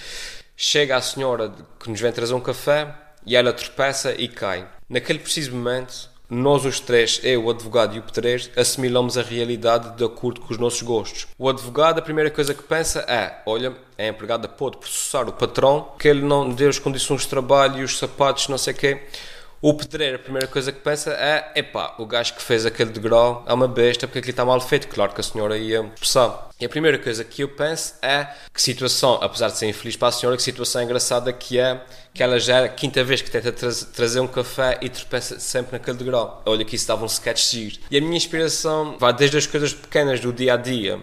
Chega 0.57 0.97
a 0.97 1.01
senhora 1.01 1.53
que 1.81 1.91
nos 1.91 2.01
vem 2.01 2.13
trazer 2.13 2.35
um 2.35 2.41
café 2.41 2.95
e 3.27 3.35
ela 3.35 3.53
tropeça 3.53 4.15
e 4.17 4.29
cai. 4.29 4.69
Naquele 4.89 5.19
preciso 5.19 5.53
momento, 5.53 6.11
nós 6.29 6.65
os 6.65 6.81
três, 6.81 7.21
eu, 7.23 7.45
o 7.45 7.51
advogado 7.51 7.95
e 7.95 7.99
o 7.99 8.03
pedreiro, 8.03 8.45
assimilamos 8.57 9.19
a 9.19 9.23
realidade 9.23 9.97
de 9.97 10.05
acordo 10.05 10.41
com 10.41 10.53
os 10.53 10.59
nossos 10.59 10.83
gostos. 10.83 11.27
O 11.39 11.49
advogado, 11.49 11.99
a 11.99 12.03
primeira 12.03 12.31
coisa 12.31 12.55
que 12.55 12.63
pensa 12.63 13.01
é: 13.01 13.43
olha, 13.45 13.75
a 13.99 14.07
empregada 14.07 14.49
pode 14.49 14.79
processar 14.79 15.29
o 15.29 15.33
patrão, 15.33 15.93
que 15.99 16.09
ele 16.09 16.23
não 16.23 16.51
deu 16.51 16.71
as 16.71 16.79
condições 16.79 17.23
de 17.23 17.29
trabalho 17.29 17.81
e 17.81 17.85
os 17.85 17.99
sapatos, 17.99 18.49
não 18.49 18.59
sei 18.59 18.73
o 18.73 18.77
quê. 18.77 19.03
O 19.67 19.73
pedreiro, 19.73 20.17
a 20.17 20.19
primeira 20.19 20.47
coisa 20.47 20.71
que 20.71 20.81
pensa 20.81 21.11
é: 21.13 21.53
epá, 21.57 21.95
o 21.97 22.05
gajo 22.05 22.35
que 22.35 22.43
fez 22.43 22.67
aquele 22.67 22.91
degrau 22.91 23.43
é 23.49 23.55
uma 23.55 23.67
besta 23.67 24.07
porque 24.07 24.19
aquilo 24.19 24.33
está 24.33 24.45
mal 24.45 24.61
feito. 24.61 24.87
Claro 24.89 25.15
que 25.15 25.23
a 25.23 25.25
senhora 25.25 25.57
ia 25.57 25.81
expulsar. 25.81 26.51
E 26.61 26.67
a 26.67 26.69
primeira 26.69 26.99
coisa 26.99 27.25
que 27.25 27.41
eu 27.41 27.49
penso 27.49 27.95
é 28.03 28.29
que 28.53 28.61
situação, 28.61 29.19
apesar 29.23 29.49
de 29.49 29.57
ser 29.57 29.67
infeliz 29.67 29.97
para 29.97 30.09
a 30.09 30.13
senhora, 30.13 30.37
que 30.37 30.43
situação 30.43 30.83
engraçada 30.83 31.33
que 31.33 31.59
é 31.59 31.83
que 32.13 32.23
ela 32.23 32.39
já 32.39 32.59
é 32.59 32.65
a 32.67 32.69
quinta 32.69 33.03
vez 33.03 33.23
que 33.23 33.31
tenta 33.31 33.51
tra 33.51 33.71
trazer 33.95 34.21
um 34.21 34.27
café 34.27 34.77
e 34.83 34.91
tropeça 34.91 35.41
sempre 35.41 35.79
naquele 35.79 35.97
degrau. 35.97 36.43
Olha 36.45 36.63
que 36.63 36.77
isso 36.77 36.87
dava 36.87 37.03
um 37.03 37.07
sketch 37.07 37.51
giro. 37.51 37.79
E 37.91 37.97
a 37.97 38.03
minha 38.03 38.19
inspiração 38.19 38.99
vai 38.99 39.15
desde 39.15 39.39
as 39.39 39.47
coisas 39.47 39.73
pequenas 39.73 40.21
do 40.21 40.31
dia 40.31 40.53
a 40.53 40.57
dia 40.59 41.01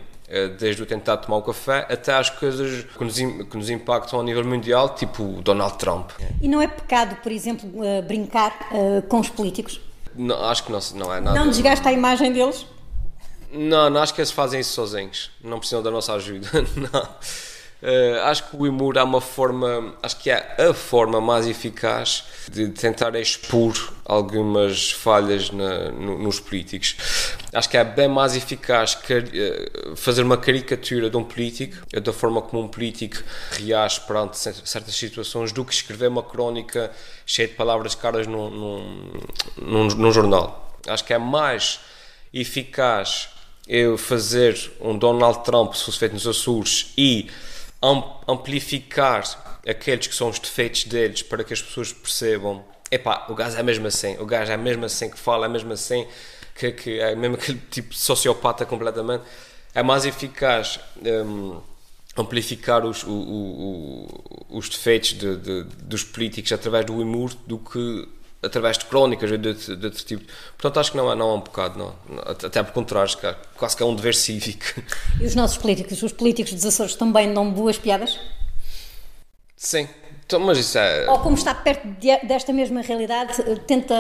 desde 0.58 0.82
o 0.82 0.86
tentar 0.86 1.18
tomar 1.18 1.38
o 1.38 1.42
café 1.42 1.86
até 1.90 2.14
às 2.14 2.30
coisas 2.30 2.84
que 2.84 3.04
nos, 3.04 3.16
que 3.16 3.58
nos 3.58 3.70
impactam 3.70 4.20
a 4.20 4.24
nível 4.24 4.46
mundial, 4.46 4.96
tipo 4.96 5.24
o 5.24 5.42
Donald 5.42 5.78
Trump. 5.78 6.12
E 6.42 6.48
não 6.48 6.62
é 6.62 6.68
pecado, 6.68 7.18
por 7.22 7.32
exemplo, 7.32 7.70
eh, 7.84 8.02
brincar 8.02 8.52
uh, 8.72 9.02
com 9.04 9.20
os 9.20 9.30
políticos? 9.30 9.82
Não, 10.16 10.44
acho 10.46 10.64
que 10.64 10.72
não, 10.72 10.80
não 10.96 11.14
é 11.14 11.20
nada. 11.20 11.40
Não 11.40 11.50
desgasta 11.50 11.90
a 11.90 11.94
imagem 11.94 12.32
deles? 12.32 12.66
Não, 13.52 13.90
não 13.90 14.02
acho 14.02 14.14
que 14.14 14.22
eles 14.22 14.32
fazem 14.32 14.62
isso 14.62 14.74
sozinhos. 14.74 15.32
Não 15.44 15.60
precisam 15.60 15.84
da 15.84 15.92
nossa 15.92 16.14
ajuda. 16.14 16.48
Não. 16.76 17.10
Uh, 17.82 18.22
acho 18.26 18.48
que 18.48 18.56
o 18.56 18.70
humor 18.70 18.96
é 18.96 19.02
uma 19.02 19.20
forma, 19.20 19.96
acho 20.04 20.18
que 20.18 20.30
é 20.30 20.56
a 20.60 20.72
forma 20.72 21.20
mais 21.20 21.48
eficaz 21.48 22.26
de 22.48 22.70
tentar 22.70 23.16
expor 23.16 23.74
algumas 24.06 24.92
falhas 24.92 25.50
na, 25.50 25.90
no, 25.90 26.20
nos 26.20 26.40
políticos. 26.40 26.96
Acho 27.52 27.68
que 27.68 27.78
é 27.78 27.84
bem 27.84 28.08
mais 28.08 28.36
eficaz 28.36 28.94
uh, 28.94 29.96
fazer 29.96 30.22
uma 30.22 30.38
caricatura 30.38 31.10
de 31.10 31.18
um 31.18 31.24
político, 31.24 31.76
da 32.00 32.14
forma 32.14 32.40
como 32.44 32.62
um 32.62 32.68
político 32.68 33.24
reage 33.52 34.00
perante 34.02 34.38
certas 34.38 34.94
situações, 34.94 35.52
do 35.52 35.66
que 35.66 35.74
escrever 35.74 36.08
uma 36.08 36.22
crónica 36.22 36.92
cheia 37.26 37.48
de 37.48 37.56
palavras 37.56 37.96
caras 37.96 38.28
num, 38.28 38.52
num, 38.52 39.12
num, 39.58 39.88
num 39.88 40.12
jornal. 40.12 40.78
Acho 40.88 41.04
que 41.04 41.14
é 41.16 41.18
mais 41.18 41.80
eficaz 42.32 43.30
eu 43.68 43.98
fazer 43.98 44.72
um 44.80 44.96
Donald 44.96 45.44
Trump 45.44 45.74
se 45.74 45.84
fosse 45.84 45.98
feito 45.98 46.14
nos 46.14 46.28
Açores 46.28 46.94
e 46.98 47.28
amplificar 48.28 49.24
aqueles 49.68 50.08
que 50.08 50.16
são 50.16 50.30
os 50.30 50.40
defeitos 50.40 50.84
deles 50.86 51.24
para 51.24 51.44
que 51.44 51.54
as 51.54 51.62
pessoas 51.62 51.92
percebam 51.92 52.64
epá, 52.92 53.26
o 53.30 53.34
gajo 53.34 53.58
é 53.58 53.64
mesmo 53.64 53.88
assim, 53.88 54.18
o 54.20 54.26
gajo 54.26 54.52
é 54.52 54.58
mesmo 54.58 54.86
assim 54.86 55.10
que 55.10 55.18
fala, 55.18 55.46
é 55.46 55.50
mesmo 55.50 55.72
assim 55.72 56.06
que, 56.54 56.72
que 56.74 57.00
é 57.00 57.16
mesmo 57.16 57.36
aquele 57.36 57.62
tipo 57.72 57.90
de 57.90 57.98
sociopata 57.98 58.66
completamente. 58.66 59.24
É 59.74 59.82
mais 59.82 60.06
eficaz 60.06 60.80
um, 61.02 61.62
amplificar 62.18 62.86
os, 62.86 63.04
o, 63.04 63.10
o, 63.10 64.48
os 64.50 64.68
defeitos 64.68 65.14
de, 65.14 65.38
de, 65.38 65.64
dos 65.64 66.04
políticos 66.04 66.52
através 66.52 66.86
do 66.86 66.98
humor 66.98 67.34
do 67.48 67.58
que 67.58 68.08
através 68.42 68.78
de 68.78 68.86
crónicas 68.86 69.30
de, 69.30 69.38
de, 69.38 69.76
de 69.76 69.86
outro 69.86 70.04
tipo. 70.04 70.26
Portanto, 70.58 70.80
acho 70.80 70.92
que 70.92 70.98
não 70.98 71.16
não 71.16 71.30
é 71.30 71.34
um 71.34 71.40
bocado, 71.40 71.78
não. 71.78 71.96
Até 72.22 72.64
por 72.64 72.74
contrário, 72.74 73.12
quase 73.56 73.76
que 73.76 73.84
é 73.84 73.86
um 73.86 73.96
dever 73.96 74.16
cívico. 74.16 74.82
E 75.20 75.26
os 75.26 75.36
nossos 75.36 75.58
políticos, 75.58 76.02
os 76.02 76.12
políticos 76.12 76.54
dos 76.54 76.66
Açores 76.66 76.96
também 76.96 77.34
dão 77.34 77.52
boas 77.52 77.78
piadas? 77.78 78.20
Sim. 79.56 79.88
Então, 80.26 80.40
mas 80.40 80.58
isso 80.58 80.78
é... 80.78 81.10
Ou 81.10 81.20
como 81.20 81.36
está 81.36 81.54
perto 81.54 81.86
de, 82.00 82.18
desta 82.26 82.54
mesma 82.54 82.82
realidade, 82.82 83.34
tenta 83.68 83.94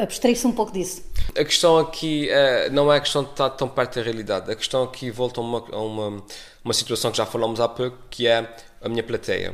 abstrair-se 0.00 0.46
um 0.46 0.52
pouco 0.52 0.72
disso? 0.72 1.02
A 1.36 1.44
questão 1.44 1.76
aqui 1.76 2.30
é, 2.30 2.70
não 2.70 2.90
é 2.92 2.96
a 2.96 3.00
questão 3.00 3.24
de 3.24 3.30
estar 3.30 3.50
tão 3.50 3.68
perto 3.68 3.96
da 3.96 4.02
realidade. 4.02 4.50
A 4.50 4.54
questão 4.54 4.84
aqui 4.84 5.10
volta 5.10 5.40
a 5.40 5.42
uma, 5.42 5.64
a 5.72 5.82
uma, 5.82 6.22
uma 6.64 6.72
situação 6.72 7.10
que 7.10 7.16
já 7.16 7.26
falamos 7.26 7.60
há 7.60 7.68
pouco, 7.68 7.98
que 8.08 8.28
é 8.28 8.48
a 8.80 8.88
minha 8.88 9.02
plateia. 9.02 9.52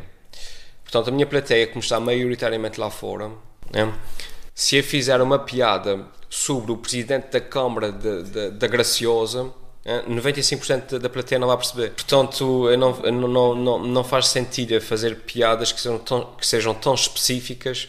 Portanto, 0.84 1.08
a 1.08 1.10
minha 1.10 1.26
plateia, 1.26 1.66
como 1.66 1.80
está 1.80 1.98
maioritariamente 1.98 2.78
lá 2.78 2.90
fora, 2.90 3.30
né? 3.72 3.92
Se 4.54 4.76
eu 4.76 4.82
fizer 4.82 5.20
uma 5.20 5.38
piada 5.38 6.06
sobre 6.30 6.72
o 6.72 6.76
presidente 6.76 7.28
da 7.30 7.40
Câmara 7.40 7.92
da 7.92 8.66
Graciosa, 8.66 9.52
95% 9.86 10.98
da 10.98 11.08
plateia 11.08 11.38
não 11.38 11.46
vai 11.46 11.56
perceber. 11.56 11.90
Portanto, 11.90 12.64
não, 12.76 12.92
não, 13.12 13.54
não, 13.54 13.78
não 13.78 14.04
faz 14.04 14.28
sentido 14.28 14.80
fazer 14.80 15.16
piadas 15.20 15.70
que 15.70 15.80
sejam 15.80 15.98
tão, 15.98 16.24
que 16.36 16.46
sejam 16.46 16.74
tão 16.74 16.94
específicas 16.94 17.88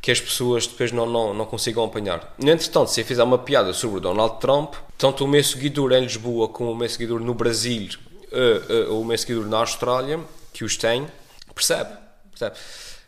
que 0.00 0.10
as 0.10 0.20
pessoas 0.20 0.66
depois 0.66 0.92
não, 0.92 1.06
não, 1.06 1.32
não 1.32 1.46
consigam 1.46 1.84
apanhar. 1.84 2.34
Entretanto, 2.38 2.90
se 2.90 3.00
eu 3.00 3.04
fizer 3.04 3.22
uma 3.22 3.38
piada 3.38 3.72
sobre 3.72 3.98
o 3.98 4.00
Donald 4.00 4.40
Trump, 4.40 4.74
tanto 4.98 5.24
o 5.24 5.28
meu 5.28 5.42
seguidor 5.42 5.92
em 5.92 6.02
Lisboa 6.02 6.48
como 6.48 6.72
o 6.72 6.76
meu 6.76 6.88
seguidor 6.88 7.20
no 7.20 7.34
Brasil 7.34 7.88
uh, 8.32 8.90
uh, 8.90 8.94
ou 8.94 9.02
o 9.02 9.04
meu 9.04 9.16
seguidor 9.16 9.46
na 9.46 9.58
Austrália, 9.58 10.20
que 10.52 10.64
os 10.64 10.76
tem, 10.76 11.06
percebe. 11.54 11.90
percebe. 12.30 12.56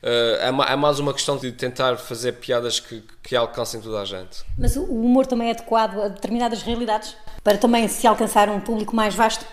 Uh, 0.05 0.37
é, 0.39 0.77
mais 0.77 0.99
uma 0.99 1.15
questão 1.15 1.39
de 1.39 1.51
tentar 1.51 1.97
fazer 1.97 2.33
piadas 2.33 2.79
que, 2.79 3.03
que 3.23 3.35
alcancem 3.35 3.81
toda 3.81 4.03
a 4.03 4.05
gente. 4.05 4.45
Mas 4.59 4.77
o 4.77 4.83
humor 4.83 5.25
também 5.25 5.49
é 5.49 5.53
adequado 5.53 5.99
a 5.99 6.09
determinadas 6.09 6.61
realidades? 6.61 7.17
Para 7.43 7.57
também 7.57 7.89
se 7.89 8.07
alcançar 8.07 8.51
um 8.51 8.61
público 8.61 8.95
mais 8.95 9.15
vasto? 9.15 9.47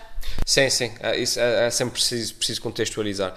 Sim, 0.44 0.68
sim. 0.68 0.92
É, 1.00 1.16
isso 1.18 1.40
é, 1.40 1.68
é 1.68 1.70
sempre 1.70 1.94
preciso, 1.94 2.34
preciso 2.34 2.60
contextualizar. 2.60 3.34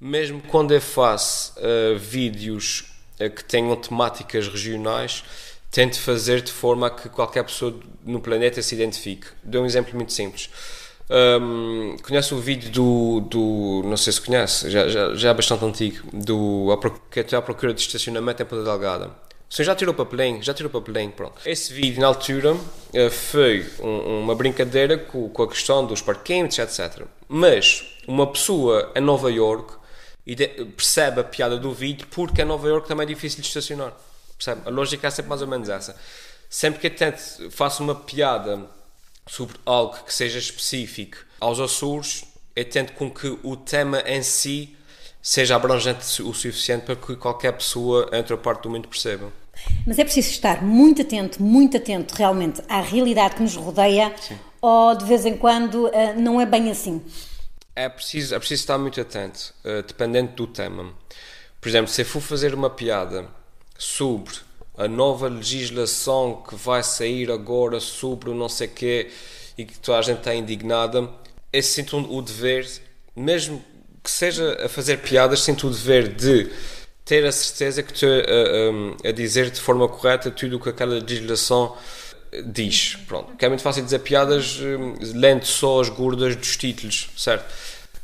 Mesmo 0.00 0.40
quando 0.40 0.72
eu 0.72 0.80
faço 0.80 1.52
uh, 1.58 1.98
vídeos 1.98 2.90
uh, 3.20 3.28
que 3.28 3.44
tenham 3.44 3.76
temáticas 3.76 4.48
regionais, 4.48 5.22
tento 5.70 6.00
fazer 6.00 6.40
de 6.40 6.50
forma 6.50 6.86
a 6.86 6.90
que 6.90 7.10
qualquer 7.10 7.44
pessoa 7.44 7.78
no 8.02 8.22
planeta 8.22 8.62
se 8.62 8.74
identifique. 8.74 9.26
Dou 9.42 9.64
um 9.64 9.66
exemplo 9.66 9.94
muito 9.94 10.14
simples. 10.14 10.48
Um, 11.10 11.96
conhece 12.02 12.34
o 12.34 12.38
vídeo 12.38 12.70
do, 12.70 13.20
do. 13.20 13.82
Não 13.84 13.96
sei 13.96 14.12
se 14.12 14.20
conhece, 14.20 14.70
já, 14.70 14.88
já, 14.88 15.14
já 15.14 15.30
é 15.30 15.34
bastante 15.34 15.64
antigo, 15.64 16.08
do 16.12 16.68
que 17.10 17.20
é 17.20 17.36
à 17.36 17.42
procura 17.42 17.74
de 17.74 17.80
estacionamento 17.80 18.42
em 18.42 18.46
Ponta 18.46 18.64
Delgada. 18.64 19.24
Senhor 19.54 19.66
já 19.66 19.76
tirou 19.76 19.94
papelinho? 19.94 20.42
Já 20.42 20.52
tirou 20.52 20.68
papelinho, 20.68 21.12
pronto. 21.12 21.34
Esse 21.46 21.72
vídeo, 21.72 22.00
na 22.00 22.08
altura, 22.08 22.56
eh, 22.92 23.08
foi 23.08 23.64
um, 23.78 24.22
uma 24.22 24.34
brincadeira 24.34 24.98
com, 24.98 25.28
com, 25.28 25.42
a 25.44 25.48
questão 25.48 25.86
dos 25.86 26.02
parquímetros, 26.02 26.58
etc. 26.58 27.06
Mas 27.28 27.84
uma 28.08 28.26
pessoa 28.26 28.90
em 28.96 29.00
Nova 29.00 29.30
York 29.30 29.74
percebe 30.76 31.20
a 31.20 31.24
piada 31.24 31.56
do 31.56 31.72
vídeo 31.72 32.04
porque 32.10 32.42
em 32.42 32.44
Nova 32.44 32.66
York 32.66 32.88
também 32.88 33.04
é 33.04 33.06
difícil 33.06 33.42
de 33.42 33.46
estacionar. 33.46 33.92
Percebe? 34.36 34.62
A 34.64 34.70
lógica 34.70 35.06
é 35.06 35.10
sempre 35.10 35.28
mais 35.28 35.40
ou 35.40 35.46
menos 35.46 35.68
essa. 35.68 35.94
Sempre 36.50 36.80
que 36.80 36.88
eu 36.88 36.96
tento, 36.96 37.48
faço 37.52 37.80
uma 37.80 37.94
piada 37.94 38.60
sobre 39.26 39.56
algo 39.64 39.96
que 40.04 40.12
seja 40.12 40.38
específico 40.38 41.18
aos 41.40 41.60
Açores, 41.60 42.24
eu 42.54 42.64
tento 42.64 42.92
com 42.92 43.10
que 43.10 43.38
o 43.42 43.56
tema 43.56 44.00
em 44.06 44.22
si 44.22 44.76
seja 45.20 45.56
abrangente 45.56 46.22
o 46.22 46.34
suficiente 46.34 46.84
para 46.84 46.96
que 46.96 47.16
qualquer 47.16 47.52
pessoa 47.52 48.08
entre 48.12 48.34
a 48.34 48.36
parte 48.36 48.62
do 48.62 48.70
mundo 48.70 48.88
perceba. 48.88 49.32
Mas 49.86 49.98
é 49.98 50.04
preciso 50.04 50.30
estar 50.30 50.62
muito 50.62 51.02
atento, 51.02 51.42
muito 51.42 51.76
atento 51.76 52.14
realmente 52.14 52.62
à 52.68 52.80
realidade 52.80 53.36
que 53.36 53.42
nos 53.42 53.54
rodeia, 53.56 54.14
Sim. 54.20 54.38
ou 54.60 54.94
de 54.94 55.04
vez 55.04 55.24
em 55.24 55.36
quando 55.36 55.88
eh, 55.88 56.12
não 56.14 56.40
é 56.40 56.46
bem 56.46 56.70
assim? 56.70 57.02
É 57.74 57.88
preciso, 57.88 58.34
é 58.34 58.38
preciso 58.38 58.62
estar 58.62 58.78
muito 58.78 59.00
atento, 59.00 59.52
uh, 59.64 59.82
dependendo 59.82 60.32
do 60.32 60.46
tema. 60.46 60.92
Por 61.60 61.68
exemplo, 61.68 61.88
se 61.88 62.02
eu 62.02 62.06
for 62.06 62.20
fazer 62.20 62.54
uma 62.54 62.70
piada 62.70 63.26
sobre 63.76 64.34
a 64.76 64.88
nova 64.88 65.28
legislação 65.28 66.42
que 66.48 66.54
vai 66.54 66.82
sair 66.82 67.30
agora 67.30 67.78
sobre 67.80 68.30
o 68.30 68.34
não 68.34 68.48
sei 68.48 68.68
quê 68.68 69.10
e 69.56 69.64
que 69.64 69.78
toda 69.78 69.98
a 69.98 70.02
gente 70.02 70.18
está 70.18 70.34
indignada, 70.34 71.08
eu 71.52 71.62
sinto 71.62 71.96
o 71.96 72.20
dever, 72.20 72.68
mesmo 73.14 73.64
que 74.02 74.10
seja 74.10 74.64
a 74.64 74.68
fazer 74.68 74.98
piadas, 74.98 75.40
sinto 75.40 75.68
o 75.68 75.70
dever 75.70 76.08
de 76.08 76.50
ter 77.04 77.24
a 77.24 77.32
certeza 77.32 77.82
que 77.82 77.92
estou 77.92 78.08
a, 78.08 79.06
a, 79.06 79.08
a 79.08 79.12
dizer 79.12 79.50
de 79.50 79.60
forma 79.60 79.86
correta 79.88 80.30
tudo 80.30 80.56
o 80.56 80.60
que 80.60 80.70
aquela 80.70 80.94
legislação 80.94 81.76
diz. 82.44 82.96
Pronto. 83.06 83.36
Que 83.36 83.44
é 83.44 83.48
muito 83.48 83.62
fácil 83.62 83.84
dizer 83.84 84.00
piadas 84.00 84.58
hum, 84.60 84.94
lendo 85.14 85.44
só 85.44 85.80
as 85.80 85.88
gordas 85.88 86.34
dos 86.34 86.56
títulos, 86.56 87.10
certo? 87.16 87.44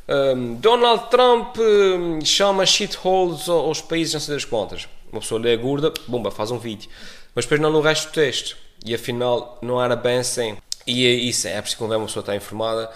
Um, 0.09 0.55
Donald 0.57 1.09
Trump 1.11 1.57
um, 1.59 2.25
chama 2.25 2.67
shitholes 2.67 3.49
aos 3.49 3.81
países 3.81 4.15
não 4.15 4.21
sei 4.21 4.35
das 4.35 4.45
contas. 4.45 4.89
Uma 5.13 5.21
pessoa 5.21 5.41
lê 5.41 5.53
a 5.53 5.57
gorda, 5.57 5.93
bomba, 6.07 6.31
faz 6.31 6.51
um 6.51 6.59
vídeo. 6.59 6.89
Mas 7.35 7.45
depois 7.45 7.61
não 7.61 7.71
no 7.71 7.81
resto 7.81 8.09
do 8.09 8.13
texto. 8.13 8.57
E 8.85 8.95
afinal 8.95 9.59
não 9.63 9.83
era 9.83 9.97
bem 9.97 10.19
assim. 10.19 10.57
E 10.87 11.07
é 11.07 11.11
isso, 11.11 11.47
é 11.47 11.61
preciso 11.61 11.79
que 11.79 11.95
uma 11.95 12.07
pessoa 12.07 12.23
está 12.23 12.35
informada. 12.35 12.91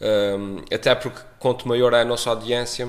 Um, 0.00 0.58
até 0.72 0.94
porque 0.94 1.20
quanto 1.38 1.66
maior 1.68 1.92
é 1.92 2.00
a 2.00 2.04
nossa 2.04 2.28
audiência, 2.30 2.88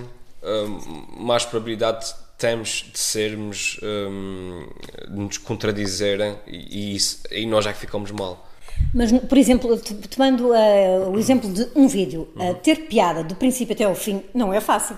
mais 1.18 1.46
probabilidade 1.46 2.14
temos 2.38 2.86
de 2.92 3.00
sermos 3.00 3.80
um, 3.82 4.68
de 5.08 5.18
nos 5.18 5.38
contradizerem 5.38 6.36
e, 6.46 6.96
e, 6.96 7.42
e 7.44 7.46
nós 7.46 7.64
já 7.64 7.72
que 7.72 7.80
ficamos 7.80 8.12
mal. 8.12 8.50
Mas, 8.94 9.12
por 9.12 9.38
exemplo, 9.38 9.80
tomando 10.10 10.50
uh, 10.50 11.10
o 11.12 11.18
exemplo 11.18 11.52
de 11.52 11.70
um 11.76 11.88
vídeo, 11.88 12.28
uh, 12.36 12.56
ter 12.56 12.88
piada 12.88 13.24
do 13.24 13.36
princípio 13.36 13.74
até 13.74 13.84
ao 13.84 13.96
fim 13.96 14.24
não 14.34 14.52
é 14.54 14.60
fácil. 14.60 14.98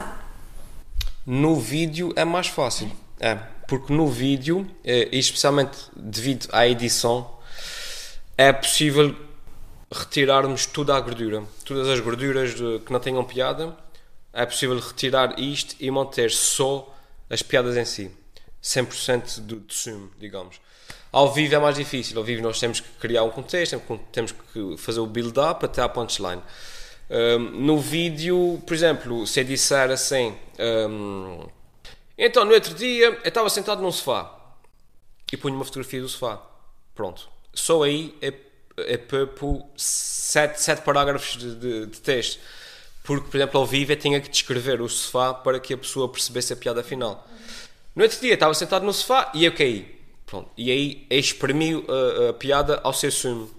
No 1.25 1.55
vídeo 1.55 2.13
é 2.15 2.23
mais 2.23 2.47
fácil, 2.47 2.89
é, 3.19 3.37
porque 3.67 3.93
no 3.93 4.07
vídeo, 4.07 4.69
eh, 4.83 5.09
especialmente 5.11 5.77
devido 5.95 6.47
à 6.51 6.67
edição, 6.67 7.29
é 8.37 8.51
possível 8.51 9.15
retirarmos 9.91 10.65
toda 10.65 10.95
a 10.95 10.99
gordura, 10.99 11.43
todas 11.63 11.87
as 11.87 11.99
gorduras 11.99 12.55
de, 12.55 12.79
que 12.79 12.91
não 12.91 12.99
tenham 12.99 13.23
piada, 13.23 13.75
é 14.33 14.45
possível 14.45 14.77
retirar 14.79 15.39
isto 15.39 15.75
e 15.79 15.89
manter 15.89 16.29
só 16.31 16.93
as 17.29 17.41
piadas 17.41 17.77
em 17.77 17.85
si, 17.85 18.11
100% 18.61 19.45
de, 19.45 19.55
de 19.55 19.73
sumo, 19.73 20.11
digamos. 20.19 20.59
Ao 21.11 21.33
vivo 21.33 21.55
é 21.55 21.59
mais 21.59 21.75
difícil, 21.75 22.17
ao 22.17 22.23
vivo 22.23 22.41
nós 22.41 22.59
temos 22.59 22.81
que 22.81 22.89
criar 22.99 23.23
um 23.23 23.29
contexto, 23.29 23.81
temos 24.11 24.33
que 24.33 24.75
fazer 24.77 24.99
o 24.99 25.07
build-up 25.07 25.63
até 25.63 25.81
à 25.81 25.87
punchline. 25.87 26.41
Um, 27.09 27.39
no 27.39 27.79
vídeo, 27.79 28.61
por 28.65 28.73
exemplo, 28.73 29.25
se 29.25 29.39
eu 29.39 29.43
disser 29.45 29.91
assim, 29.91 30.35
um, 30.59 31.47
então 32.17 32.45
no 32.45 32.53
outro 32.53 32.73
dia 32.73 33.07
eu 33.07 33.13
estava 33.23 33.49
sentado 33.49 33.81
num 33.81 33.91
sofá 33.91 34.31
e 35.31 35.37
punho 35.37 35.55
uma 35.55 35.65
fotografia 35.65 36.01
do 36.01 36.07
sofá, 36.07 36.41
pronto. 36.93 37.29
Só 37.53 37.83
aí 37.83 38.15
é, 38.21 38.33
é 38.77 38.97
por 38.97 39.65
sete, 39.75 40.61
sete 40.61 40.81
parágrafos 40.81 41.37
de, 41.37 41.55
de, 41.55 41.85
de 41.87 41.99
texto 41.99 42.39
porque, 43.05 43.29
por 43.29 43.37
exemplo, 43.37 43.59
ao 43.59 43.65
vivo 43.65 43.91
eu 43.91 43.95
tinha 43.95 44.19
que 44.19 44.29
descrever 44.29 44.81
o 44.81 44.89
sofá 44.89 45.33
para 45.33 45.59
que 45.59 45.73
a 45.73 45.77
pessoa 45.77 46.09
percebesse 46.09 46.51
a 46.51 46.55
piada 46.55 46.83
final. 46.83 47.25
No 47.95 48.03
outro 48.03 48.19
dia 48.19 48.33
estava 48.33 48.53
sentado 48.53 48.83
no 48.83 48.91
sofá 48.91 49.31
e 49.33 49.45
eu 49.45 49.53
caí. 49.53 49.95
Pronto. 50.25 50.49
E 50.57 50.71
aí 50.71 51.05
exprimi 51.09 51.85
a, 51.87 52.29
a 52.29 52.33
piada 52.33 52.81
ao 52.83 52.91
seu 52.91 53.11
sumo. 53.11 53.49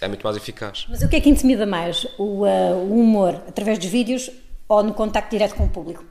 É 0.00 0.08
muito 0.08 0.22
mais 0.24 0.36
eficaz. 0.36 0.86
Mas 0.88 1.02
o 1.02 1.08
que 1.08 1.16
é 1.16 1.20
que 1.20 1.30
intimida 1.30 1.64
mais? 1.64 2.04
O, 2.18 2.44
uh, 2.44 2.74
o 2.74 3.00
humor 3.00 3.40
através 3.48 3.78
dos 3.78 3.88
vídeos 3.88 4.28
ou 4.68 4.82
no 4.82 4.92
contacto 4.92 5.30
direto 5.30 5.54
com 5.54 5.64
o 5.64 5.70
público? 5.70 6.04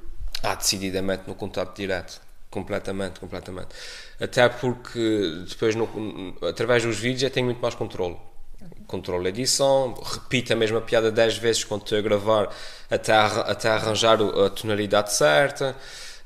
Ah, 0.45 0.55
decididamente 0.55 1.23
no 1.27 1.36
contacto 1.36 1.75
direto. 1.75 2.21
Completamente, 2.49 3.19
completamente. 3.19 3.69
Até 4.19 4.47
porque 4.47 5.43
depois, 5.49 5.75
no, 5.75 5.88
através 6.47 6.84
dos 6.84 6.97
vídeos, 6.97 7.23
eu 7.23 7.29
tenho 7.29 7.47
muito 7.47 7.62
mais 7.62 7.75
controle 7.75 8.15
controlo 8.88 9.25
a 9.25 9.29
edição, 9.29 9.93
repito 9.93 10.53
a 10.53 10.55
mesma 10.55 10.81
piada 10.81 11.12
10 11.12 11.38
vezes 11.38 11.63
quando 11.63 11.81
estou 11.84 11.97
a 11.97 12.01
gravar 12.01 12.49
até, 12.89 13.13
até 13.13 13.69
arranjar 13.69 14.19
a 14.21 14.49
tonalidade 14.49 15.13
certa. 15.13 15.75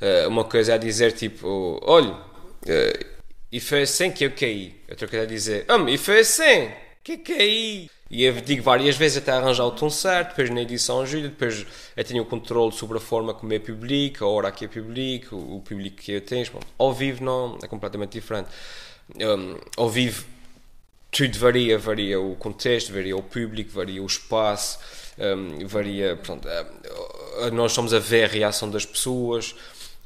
Uh, 0.02 0.30
uma 0.30 0.44
coisa 0.46 0.76
é 0.76 0.78
dizer 0.78 1.12
tipo, 1.14 1.80
olha, 1.84 2.12
uh, 2.12 3.06
e 3.52 3.60
foi 3.60 3.84
assim 3.84 4.12
que 4.12 4.26
eu 4.26 4.32
caí. 4.32 4.80
Outra 4.90 5.08
coisa 5.08 5.26
é 5.26 5.28
dizer, 5.28 5.66
e 5.90 5.98
foi 5.98 6.20
assim 6.20 6.72
que 7.04 7.14
eu 7.14 7.20
caí. 7.20 7.90
E 8.10 8.24
eu 8.24 8.34
digo 8.42 8.64
várias 8.64 8.98
vezes 8.98 9.20
até 9.20 9.32
arranjar 9.32 9.66
o 9.66 9.72
tom 9.72 9.90
certo, 9.90 10.30
depois 10.30 10.50
na 10.50 10.62
edição 10.62 11.02
ajuda, 11.02 11.28
depois 11.28 11.66
eu 11.96 12.04
tenho 12.04 12.24
o 12.24 12.26
controle 12.26 12.72
sobre 12.72 12.98
a 12.98 13.02
forma 13.02 13.34
como 13.36 13.54
eu 13.54 13.62
publico, 13.62 14.26
a 14.26 14.28
hora 14.28 14.52
que 14.52 14.66
eu 14.66 14.70
publico, 14.70 15.36
o 15.36 15.62
público 15.62 15.98
que 15.98 16.14
eu 16.14 16.22
tenho. 16.22 16.46
Bom, 16.52 16.60
ao 16.78 16.92
vivo 16.92 17.24
não, 17.24 17.60
é 17.62 17.68
completamente 17.68 18.14
diferente. 18.14 18.50
Um, 19.16 19.58
ao 19.78 19.90
vivo 19.90 20.26
tudo 21.12 21.38
varia, 21.38 21.78
varia 21.78 22.20
o 22.20 22.36
contexto, 22.36 22.94
varia 22.94 23.16
o 23.16 23.24
público, 23.24 23.72
varia 23.72 24.02
o 24.02 24.06
espaço, 24.06 24.80
um, 25.18 25.68
varia. 25.68 26.16
Pronto, 26.18 26.48
uh, 26.48 27.52
nós 27.52 27.72
estamos 27.72 27.94
a 27.94 28.00
ver 28.00 28.24
a 28.26 28.28
reação 28.28 28.70
das 28.70 28.86
pessoas. 28.86 29.56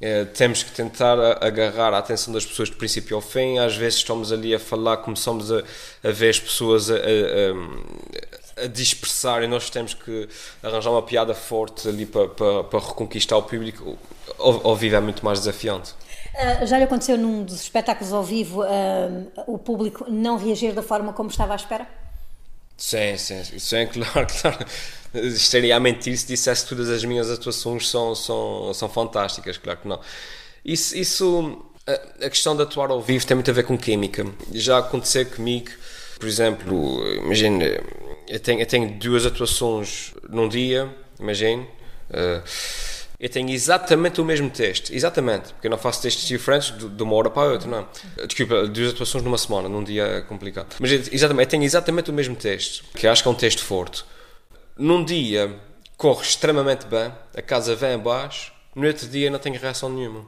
Uh, 0.03 0.25
temos 0.33 0.63
que 0.63 0.71
tentar 0.71 1.17
agarrar 1.41 1.93
a 1.93 1.97
atenção 1.97 2.33
das 2.33 2.45
pessoas 2.45 2.69
de 2.69 2.75
princípio 2.75 3.15
ao 3.15 3.21
fim. 3.21 3.57
Às 3.57 3.77
vezes 3.77 3.99
estamos 3.99 4.33
ali 4.33 4.53
a 4.53 4.59
falar, 4.59 4.97
começamos 4.97 5.49
a, 5.49 5.63
a 6.03 6.11
ver 6.11 6.29
as 6.29 6.39
pessoas 6.41 6.91
a, 6.91 6.95
a, 6.95 8.63
a, 8.65 8.67
dispersar 8.67 9.43
e 9.43 9.47
nós 9.47 9.69
temos 9.69 9.93
que 9.93 10.27
arranjar 10.61 10.91
uma 10.91 11.03
piada 11.03 11.33
forte 11.33 11.87
ali 11.87 12.05
para, 12.05 12.27
para, 12.27 12.65
para 12.65 12.79
reconquistar 12.79 13.37
o 13.37 13.43
público. 13.43 13.97
Ao, 14.37 14.67
ao 14.67 14.75
vivo 14.75 14.97
é 14.97 14.99
muito 14.99 15.23
mais 15.23 15.39
desafiante. 15.39 15.93
Uh, 16.33 16.65
já 16.65 16.77
lhe 16.77 16.83
aconteceu 16.83 17.17
num 17.17 17.41
dos 17.45 17.61
espetáculos 17.61 18.11
ao 18.11 18.23
vivo 18.23 18.61
uh, 18.61 19.31
o 19.47 19.57
público 19.57 20.05
não 20.09 20.35
reagir 20.35 20.73
da 20.73 20.83
forma 20.83 21.13
como 21.13 21.29
estava 21.29 21.53
à 21.53 21.55
espera? 21.55 21.87
Sim, 22.77 23.17
sim, 23.17 23.43
sim, 23.43 23.87
claro, 23.91 24.27
claro. 24.41 24.65
Estaria 25.13 25.75
a 25.75 25.79
mentir 25.79 26.17
se 26.17 26.25
dissesse 26.27 26.63
que 26.63 26.69
todas 26.69 26.89
as 26.89 27.03
minhas 27.05 27.29
atuações 27.29 27.87
são, 27.87 28.15
são, 28.15 28.73
são 28.73 28.89
fantásticas, 28.89 29.57
claro 29.57 29.79
que 29.79 29.87
não. 29.87 29.99
Isso, 30.65 30.97
isso 30.97 31.65
a, 31.85 32.25
a 32.25 32.29
questão 32.29 32.55
de 32.55 32.63
atuar 32.63 32.89
ao 32.89 33.01
vivo 33.01 33.25
tem 33.25 33.35
muito 33.35 33.51
a 33.51 33.53
ver 33.53 33.63
com 33.63 33.77
química. 33.77 34.25
Já 34.51 34.79
aconteceu 34.79 35.25
comigo, 35.25 35.69
por 36.19 36.27
exemplo, 36.27 37.05
imagine, 37.17 37.79
eu 38.27 38.39
tenho, 38.39 38.59
eu 38.59 38.65
tenho 38.65 38.91
duas 38.97 39.25
atuações 39.25 40.13
num 40.29 40.47
dia, 40.49 40.89
imagine. 41.19 41.67
Uh, 42.09 42.43
eu 43.23 43.29
tenho 43.29 43.49
exatamente 43.51 44.19
o 44.19 44.25
mesmo 44.25 44.49
texto, 44.49 44.93
exatamente, 44.93 45.53
porque 45.53 45.67
eu 45.67 45.71
não 45.71 45.77
faço 45.77 46.01
textos 46.01 46.27
diferentes 46.27 46.77
de, 46.77 46.89
de 46.89 47.03
uma 47.03 47.15
hora 47.15 47.29
para 47.29 47.43
a 47.43 47.51
outra, 47.53 47.69
não. 47.69 47.87
Desculpa, 48.27 48.67
duas 48.67 48.91
atuações 48.91 49.23
numa 49.23 49.37
semana, 49.37 49.69
num 49.69 49.81
dia 49.81 50.03
é 50.03 50.21
complicado. 50.21 50.75
Mas 50.77 50.91
exatamente, 50.91 51.45
eu 51.45 51.49
tenho 51.51 51.63
exatamente 51.63 52.11
o 52.11 52.13
mesmo 52.13 52.35
texto, 52.35 52.83
que 52.93 53.07
acho 53.07 53.23
que 53.23 53.29
é 53.29 53.31
um 53.31 53.35
texto 53.35 53.63
forte. 53.63 54.03
Num 54.77 55.05
dia 55.05 55.55
corre 55.95 56.21
extremamente 56.21 56.85
bem, 56.85 57.13
a 57.33 57.41
casa 57.41 57.77
vem 57.77 57.93
abaixo, 57.93 58.51
no 58.75 58.85
outro 58.85 59.07
dia 59.07 59.31
não 59.31 59.39
tenho 59.39 59.57
reação 59.57 59.87
nenhuma. 59.87 60.27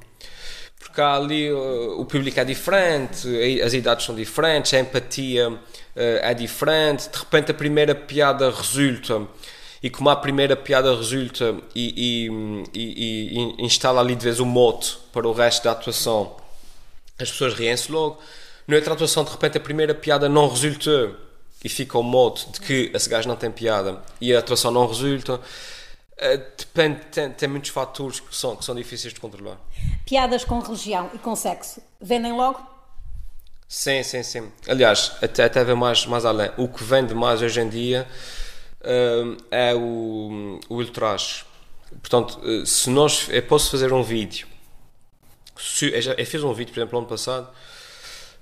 Porque 0.79 1.01
há 1.01 1.15
ali 1.15 1.51
uh, 1.51 1.99
o 1.99 2.05
público 2.05 2.39
é 2.39 2.45
diferente, 2.45 3.27
as 3.61 3.73
idades 3.73 4.05
são 4.05 4.15
diferentes, 4.15 4.73
a 4.73 4.79
empatia 4.79 5.49
uh, 5.49 5.59
é 5.95 6.33
diferente, 6.33 7.09
de 7.09 7.17
repente 7.17 7.51
a 7.51 7.53
primeira 7.53 7.93
piada 7.93 8.49
resulta 8.49 9.27
e 9.85 9.89
como 9.91 10.09
a 10.09 10.15
primeira 10.15 10.55
piada 10.55 10.95
resulta 10.95 11.55
e, 11.75 12.25
e, 12.25 12.69
e, 12.73 13.55
e 13.59 13.63
instala 13.63 14.01
ali 14.01 14.15
de 14.15 14.23
vez 14.23 14.39
o 14.39 14.45
mote 14.45 14.97
para 15.13 15.27
o 15.27 15.31
resto 15.31 15.63
da 15.63 15.73
atuação, 15.73 16.35
as 17.19 17.29
pessoas 17.29 17.53
riem-se 17.53 17.91
logo. 17.91 18.17
Na 18.67 18.77
outra 18.77 18.95
atuação, 18.95 19.23
de 19.23 19.29
repente, 19.29 19.59
a 19.59 19.61
primeira 19.61 19.93
piada 19.93 20.27
não 20.27 20.49
resultou 20.49 21.15
e 21.63 21.69
fica 21.69 21.99
o 21.99 22.01
mote 22.01 22.49
de 22.49 22.61
que 22.61 22.89
esse 22.95 23.07
gajo 23.07 23.27
não 23.27 23.35
tem 23.35 23.51
piada 23.51 24.01
e 24.19 24.33
a 24.33 24.39
atuação 24.39 24.71
não 24.71 24.87
resulta. 24.87 25.35
Uh, 25.35 26.41
depende, 26.57 27.01
tem, 27.11 27.29
tem, 27.29 27.47
muitos 27.47 27.69
fatores 27.69 28.19
que 28.19 28.35
são, 28.35 28.55
que 28.55 28.65
são 28.65 28.73
difíceis 28.73 29.13
de 29.13 29.19
controlar. 29.19 29.59
Piadas 30.03 30.43
com 30.43 30.57
religião 30.61 31.11
e 31.13 31.19
com 31.19 31.35
sexo 31.35 31.79
vendem 32.01 32.33
logo? 32.33 32.59
Sim, 33.67 34.01
sim, 34.01 34.23
sim. 34.23 34.51
Aliás, 34.67 35.11
até, 35.21 35.43
até 35.43 35.63
ver 35.63 35.75
mais, 35.75 36.07
mais 36.07 36.25
além. 36.25 36.49
O 36.57 36.67
que 36.67 36.83
vende 36.83 37.13
mais 37.13 37.43
hoje 37.43 37.61
em 37.61 37.69
dia 37.69 38.07
é 39.51 39.73
o, 39.73 40.59
o 40.69 40.75
ultraje. 40.75 41.43
Portanto, 42.01 42.39
uh, 42.43 42.65
se 42.65 42.89
nós. 42.89 43.27
Eu 43.29 43.43
posso 43.43 43.71
fazer 43.71 43.91
um 43.93 44.03
vídeo. 44.03 44.47
Se, 45.57 45.93
eu, 45.93 46.01
já, 46.01 46.13
eu 46.13 46.25
fiz 46.25 46.43
um 46.43 46.53
vídeo, 46.53 46.73
por 46.73 46.79
exemplo, 46.79 46.99
ano 46.99 47.07
passado, 47.07 47.49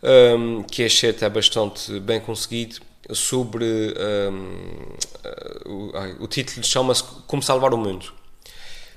um, 0.01 0.63
que 0.63 0.83
achei 0.83 1.11
até 1.11 1.29
bastante 1.29 1.99
bem 1.99 2.19
conseguido, 2.19 2.79
sobre. 3.11 3.65
Um, 3.65 4.95
uh, 5.67 6.17
o, 6.19 6.23
o 6.23 6.27
título 6.27 6.65
chama-se 6.65 7.03
Como 7.27 7.41
Salvar 7.41 7.73
o 7.73 7.77
Mundo. 7.77 8.11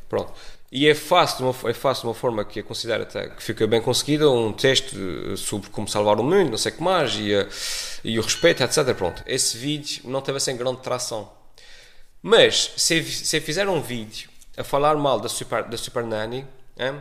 Pronto. 0.08 0.32
E 0.70 0.88
é 0.88 0.94
fácil, 0.94 1.38
de 1.38 1.42
uma, 1.44 1.70
é 1.70 1.72
fácil 1.72 2.02
de 2.02 2.08
uma 2.08 2.14
forma 2.14 2.44
que 2.44 2.58
eu 2.58 2.64
considero 2.64 3.04
até 3.04 3.28
que 3.28 3.42
fica 3.42 3.66
bem 3.68 3.80
conseguida, 3.80 4.28
um 4.28 4.52
texto 4.52 4.96
sobre 5.36 5.70
como 5.70 5.86
salvar 5.88 6.18
o 6.18 6.24
mundo, 6.24 6.50
não 6.50 6.58
sei 6.58 6.72
o 6.72 6.74
que 6.74 6.82
mais, 6.82 7.14
e, 7.14 7.30
e 8.02 8.18
o 8.18 8.22
respeito, 8.22 8.64
etc. 8.64 8.92
Pronto, 8.94 9.22
esse 9.26 9.56
vídeo 9.56 10.02
não 10.04 10.20
teve 10.20 10.38
assim 10.38 10.56
grande 10.56 10.80
tração. 10.80 11.30
Mas, 12.28 12.72
se, 12.76 13.04
se 13.04 13.40
fizer 13.40 13.68
um 13.68 13.80
vídeo 13.80 14.28
a 14.56 14.64
falar 14.64 14.96
mal 14.96 15.20
da 15.20 15.28
Super, 15.28 15.62
da 15.62 15.76
super 15.76 16.02
Nanny, 16.02 16.44
é, 16.76 16.92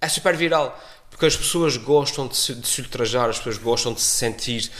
é 0.00 0.08
super 0.08 0.36
viral. 0.36 0.80
Porque 1.10 1.26
as 1.26 1.34
pessoas 1.34 1.76
gostam 1.76 2.28
de 2.28 2.36
se, 2.36 2.54
de 2.54 2.68
se 2.68 2.80
ultrajar, 2.80 3.28
as 3.28 3.38
pessoas 3.38 3.58
gostam 3.58 3.92
de 3.92 4.00
se 4.00 4.06
sentir 4.06 4.70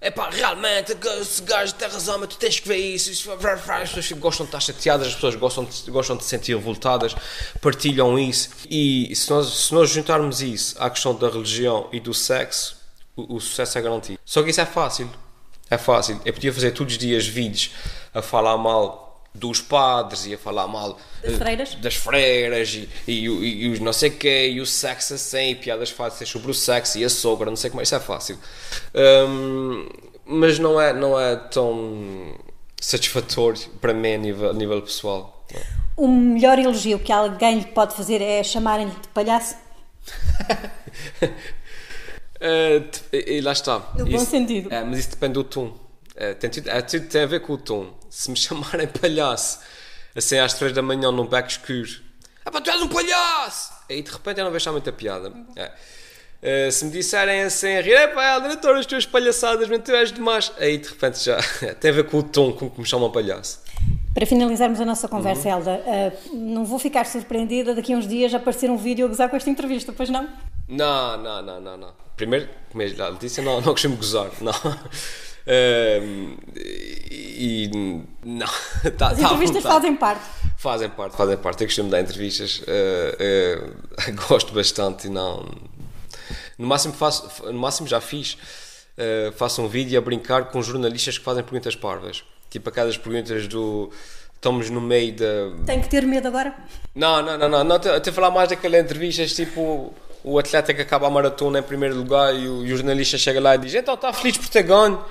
é 0.00 0.08
pá, 0.08 0.30
realmente, 0.30 0.96
esse 1.20 1.42
gajo 1.42 1.74
tem 1.74 1.88
razão, 1.88 2.18
mas 2.20 2.28
tu 2.28 2.36
tens 2.38 2.60
que 2.60 2.66
ver 2.66 2.76
isso. 2.76 3.10
As 3.10 3.92
pessoas 3.92 4.12
gostam 4.20 4.46
de 4.46 4.50
estar 4.50 4.60
chateadas, 4.60 5.08
as 5.08 5.14
pessoas 5.14 5.34
gostam 5.34 5.64
de, 5.64 5.90
gostam 5.90 6.16
de 6.16 6.22
se 6.22 6.30
sentir 6.30 6.54
revoltadas, 6.54 7.14
partilham 7.60 8.16
isso. 8.18 8.50
E 8.70 9.14
se 9.16 9.28
nós, 9.28 9.48
se 9.48 9.74
nós 9.74 9.90
juntarmos 9.90 10.40
isso 10.40 10.76
à 10.80 10.88
questão 10.88 11.12
da 11.12 11.28
religião 11.28 11.88
e 11.92 11.98
do 11.98 12.14
sexo, 12.14 12.76
o, 13.16 13.34
o 13.34 13.40
sucesso 13.40 13.76
é 13.76 13.82
garantido. 13.82 14.20
Só 14.24 14.44
que 14.44 14.50
isso 14.50 14.60
é 14.60 14.66
fácil. 14.66 15.10
É 15.68 15.76
fácil. 15.76 16.20
Eu 16.24 16.32
podia 16.32 16.52
fazer 16.52 16.70
todos 16.70 16.94
os 16.94 16.98
dias 16.98 17.26
vídeos 17.26 17.72
a 18.14 18.22
falar 18.22 18.56
mal 18.56 19.09
dos 19.34 19.60
padres 19.60 20.26
e 20.26 20.34
a 20.34 20.38
falar 20.38 20.66
mal 20.66 20.98
das 21.22 21.36
freiras, 21.36 21.74
das 21.76 21.94
freiras 21.94 22.74
e, 22.74 22.88
e, 23.06 23.28
e, 23.28 23.64
e 23.64 23.68
os 23.68 23.78
não 23.78 23.92
sei 23.92 24.10
quê, 24.10 24.50
e 24.50 24.60
o 24.60 24.66
sexo 24.66 25.14
assim, 25.14 25.50
e 25.50 25.54
piadas 25.54 25.90
fáceis 25.90 26.28
sobre 26.28 26.50
o 26.50 26.54
sexo 26.54 26.98
e 26.98 27.04
a 27.04 27.08
sogra, 27.08 27.48
não 27.48 27.56
sei 27.56 27.70
como, 27.70 27.82
isso 27.82 27.94
é 27.94 28.00
fácil. 28.00 28.38
Um, 28.94 29.88
mas 30.24 30.58
não 30.58 30.80
é, 30.80 30.92
não 30.92 31.18
é 31.18 31.36
tão 31.36 32.34
satisfatório 32.80 33.60
para 33.80 33.92
mim 33.92 34.14
a 34.14 34.18
nível, 34.18 34.50
a 34.50 34.52
nível 34.52 34.82
pessoal. 34.82 35.44
O 35.96 36.08
melhor 36.08 36.58
elogio 36.58 36.98
que 36.98 37.12
alguém 37.12 37.58
lhe 37.58 37.66
pode 37.66 37.94
fazer 37.94 38.22
é 38.22 38.42
chamarem-lhe 38.42 38.92
de 38.92 39.08
palhaço? 39.08 39.54
uh, 41.22 41.28
e 43.12 43.40
lá 43.40 43.52
está. 43.52 43.90
No 43.94 44.08
isso, 44.08 44.16
bom 44.16 44.24
sentido. 44.24 44.72
É, 44.72 44.82
mas 44.82 45.00
isso 45.00 45.10
depende 45.10 45.34
do 45.34 45.44
tom. 45.44 45.89
É, 46.20 46.34
tem, 46.34 46.50
tudo, 46.50 46.68
é, 46.68 46.82
tudo 46.82 47.06
tem 47.06 47.22
a 47.22 47.26
ver 47.26 47.40
com 47.40 47.54
o 47.54 47.58
tom. 47.58 47.98
Se 48.10 48.30
me 48.30 48.36
chamarem 48.38 48.86
palhaço, 48.86 49.60
assim 50.14 50.38
às 50.38 50.52
três 50.52 50.74
da 50.74 50.82
manhã 50.82 51.10
num 51.10 51.26
beco 51.26 51.48
escuro, 51.48 51.88
ah 52.44 52.50
pá, 52.50 52.60
tu 52.60 52.70
és 52.70 52.82
um 52.82 52.88
palhaço! 52.88 53.72
Aí 53.88 54.02
de 54.02 54.10
repente 54.10 54.38
eu 54.38 54.44
não 54.44 54.52
vejo 54.52 54.66
já 54.66 54.70
muita 54.70 54.92
piada. 54.92 55.32
É. 55.56 55.72
Uh, 56.42 56.72
se 56.72 56.84
me 56.84 56.90
disserem 56.90 57.42
assim 57.42 57.74
a 57.76 57.80
rir, 57.80 57.92
é 57.92 58.06
pá, 58.08 58.38
diretor, 58.38 58.76
as 58.76 58.84
tuas 58.84 59.06
palhaçadas, 59.06 59.66
mas 59.66 59.82
tu 59.82 59.92
és 59.92 60.12
demais. 60.12 60.52
Aí 60.58 60.76
de 60.76 60.88
repente 60.90 61.24
já 61.24 61.38
tem 61.80 61.90
a 61.90 61.94
ver 61.94 62.04
com 62.04 62.18
o 62.18 62.22
tom 62.22 62.52
com 62.52 62.68
que 62.68 62.78
me 62.78 62.86
chamam 62.86 63.10
palhaço. 63.10 63.60
Para 64.12 64.26
finalizarmos 64.26 64.78
a 64.78 64.84
nossa 64.84 65.08
conversa, 65.08 65.48
uhum. 65.48 65.54
Elda, 65.54 65.82
uh, 65.86 66.36
não 66.36 66.66
vou 66.66 66.78
ficar 66.78 67.06
surpreendida 67.06 67.74
daqui 67.74 67.94
a 67.94 67.96
uns 67.96 68.06
dias 68.06 68.34
aparecer 68.34 68.70
um 68.70 68.76
vídeo 68.76 69.06
a 69.06 69.08
gozar 69.08 69.30
com 69.30 69.36
esta 69.36 69.48
entrevista, 69.48 69.90
pois 69.90 70.10
não? 70.10 70.28
Não, 70.68 71.16
não, 71.16 71.40
não, 71.40 71.60
não. 71.60 71.76
não. 71.78 71.94
Primeiro, 72.14 72.46
como 72.70 72.82
eu 72.82 72.88
já 72.88 73.10
disse, 73.12 73.40
não, 73.40 73.62
não 73.62 73.72
costumo 73.72 73.96
gozar, 73.96 74.30
não. 74.42 74.52
Uh, 75.50 76.36
e 77.40 77.70
não. 78.24 78.46
Tá, 78.96 79.08
As 79.08 79.18
tá 79.18 79.24
entrevistas 79.24 79.62
fazem 79.62 79.96
parte. 79.96 80.24
Fazem 80.56 80.88
parte, 80.90 81.16
fazem 81.16 81.36
parte. 81.36 81.62
Eu 81.62 81.68
costumo 81.68 81.90
dar 81.90 82.00
entrevistas, 82.00 82.60
uh, 82.60 83.66
uh, 84.06 84.28
gosto 84.28 84.52
bastante 84.52 85.06
e 85.06 85.10
não. 85.10 85.44
No 86.56 86.66
máximo, 86.66 86.94
faço, 86.94 87.46
no 87.46 87.58
máximo 87.58 87.88
já 87.88 88.00
fiz. 88.00 88.34
Uh, 88.96 89.32
faço 89.32 89.62
um 89.62 89.68
vídeo 89.68 89.98
a 89.98 90.02
brincar 90.02 90.46
com 90.46 90.62
jornalistas 90.62 91.16
que 91.16 91.24
fazem 91.24 91.42
perguntas 91.42 91.74
parvas. 91.74 92.22
Tipo 92.50 92.68
aquelas 92.68 92.96
perguntas 92.96 93.48
do. 93.48 93.90
Estamos 94.34 94.70
no 94.70 94.80
meio 94.80 95.14
da. 95.14 95.64
Tem 95.66 95.80
que 95.80 95.88
ter 95.88 96.06
medo 96.06 96.28
agora? 96.28 96.54
Não, 96.94 97.22
não, 97.22 97.38
não, 97.38 97.48
não. 97.48 97.64
não 97.64 97.76
Estou 97.76 98.10
a 98.10 98.12
falar 98.12 98.30
mais 98.30 98.48
daquelas 98.50 98.84
entrevistas 98.84 99.34
tipo 99.34 99.94
o 100.22 100.38
atleta 100.38 100.74
que 100.74 100.82
acaba 100.82 101.06
a 101.06 101.10
maratona 101.10 101.60
em 101.60 101.62
primeiro 101.62 101.96
lugar 101.96 102.34
e 102.34 102.46
o, 102.46 102.64
e 102.66 102.72
o 102.72 102.76
jornalista 102.76 103.16
chega 103.16 103.40
lá 103.40 103.54
e 103.54 103.58
diz: 103.58 103.74
Então 103.74 103.94
está 103.94 104.12
feliz 104.12 104.36
por 104.36 104.48
ter 104.48 104.62
ganho? 104.62 105.02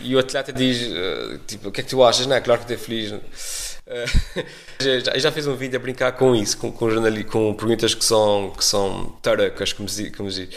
E 0.00 0.14
o 0.14 0.18
atleta 0.18 0.52
diz: 0.52 0.82
uh, 0.82 1.38
tipo, 1.46 1.68
O 1.68 1.72
que 1.72 1.80
é 1.80 1.84
que 1.84 1.90
tu 1.90 2.02
achas? 2.02 2.26
Não 2.26 2.36
é 2.36 2.40
claro 2.40 2.64
que 2.64 2.72
estou 2.72 2.86
feliz. 2.86 3.12
Uh, 3.86 4.42
já, 4.82 5.16
já 5.16 5.30
fiz 5.30 5.46
um 5.46 5.54
vídeo 5.54 5.78
a 5.78 5.80
brincar 5.80 6.10
com 6.10 6.34
isso, 6.34 6.58
com, 6.58 6.72
com, 6.72 6.88
com 7.30 7.54
perguntas 7.54 7.94
que 7.94 8.04
são, 8.04 8.50
que 8.50 8.64
são 8.64 9.16
taracas, 9.22 9.72
como 9.72 9.88
se, 9.88 10.10
diz. 10.10 10.48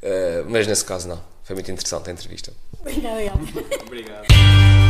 Uh, 0.00 0.46
mas 0.46 0.68
nesse 0.68 0.84
caso, 0.84 1.08
não. 1.08 1.20
Foi 1.42 1.54
muito 1.56 1.68
interessante 1.68 2.08
a 2.08 2.12
entrevista. 2.12 2.52
Obrigado. 2.78 3.40
Obrigado. 3.86 4.89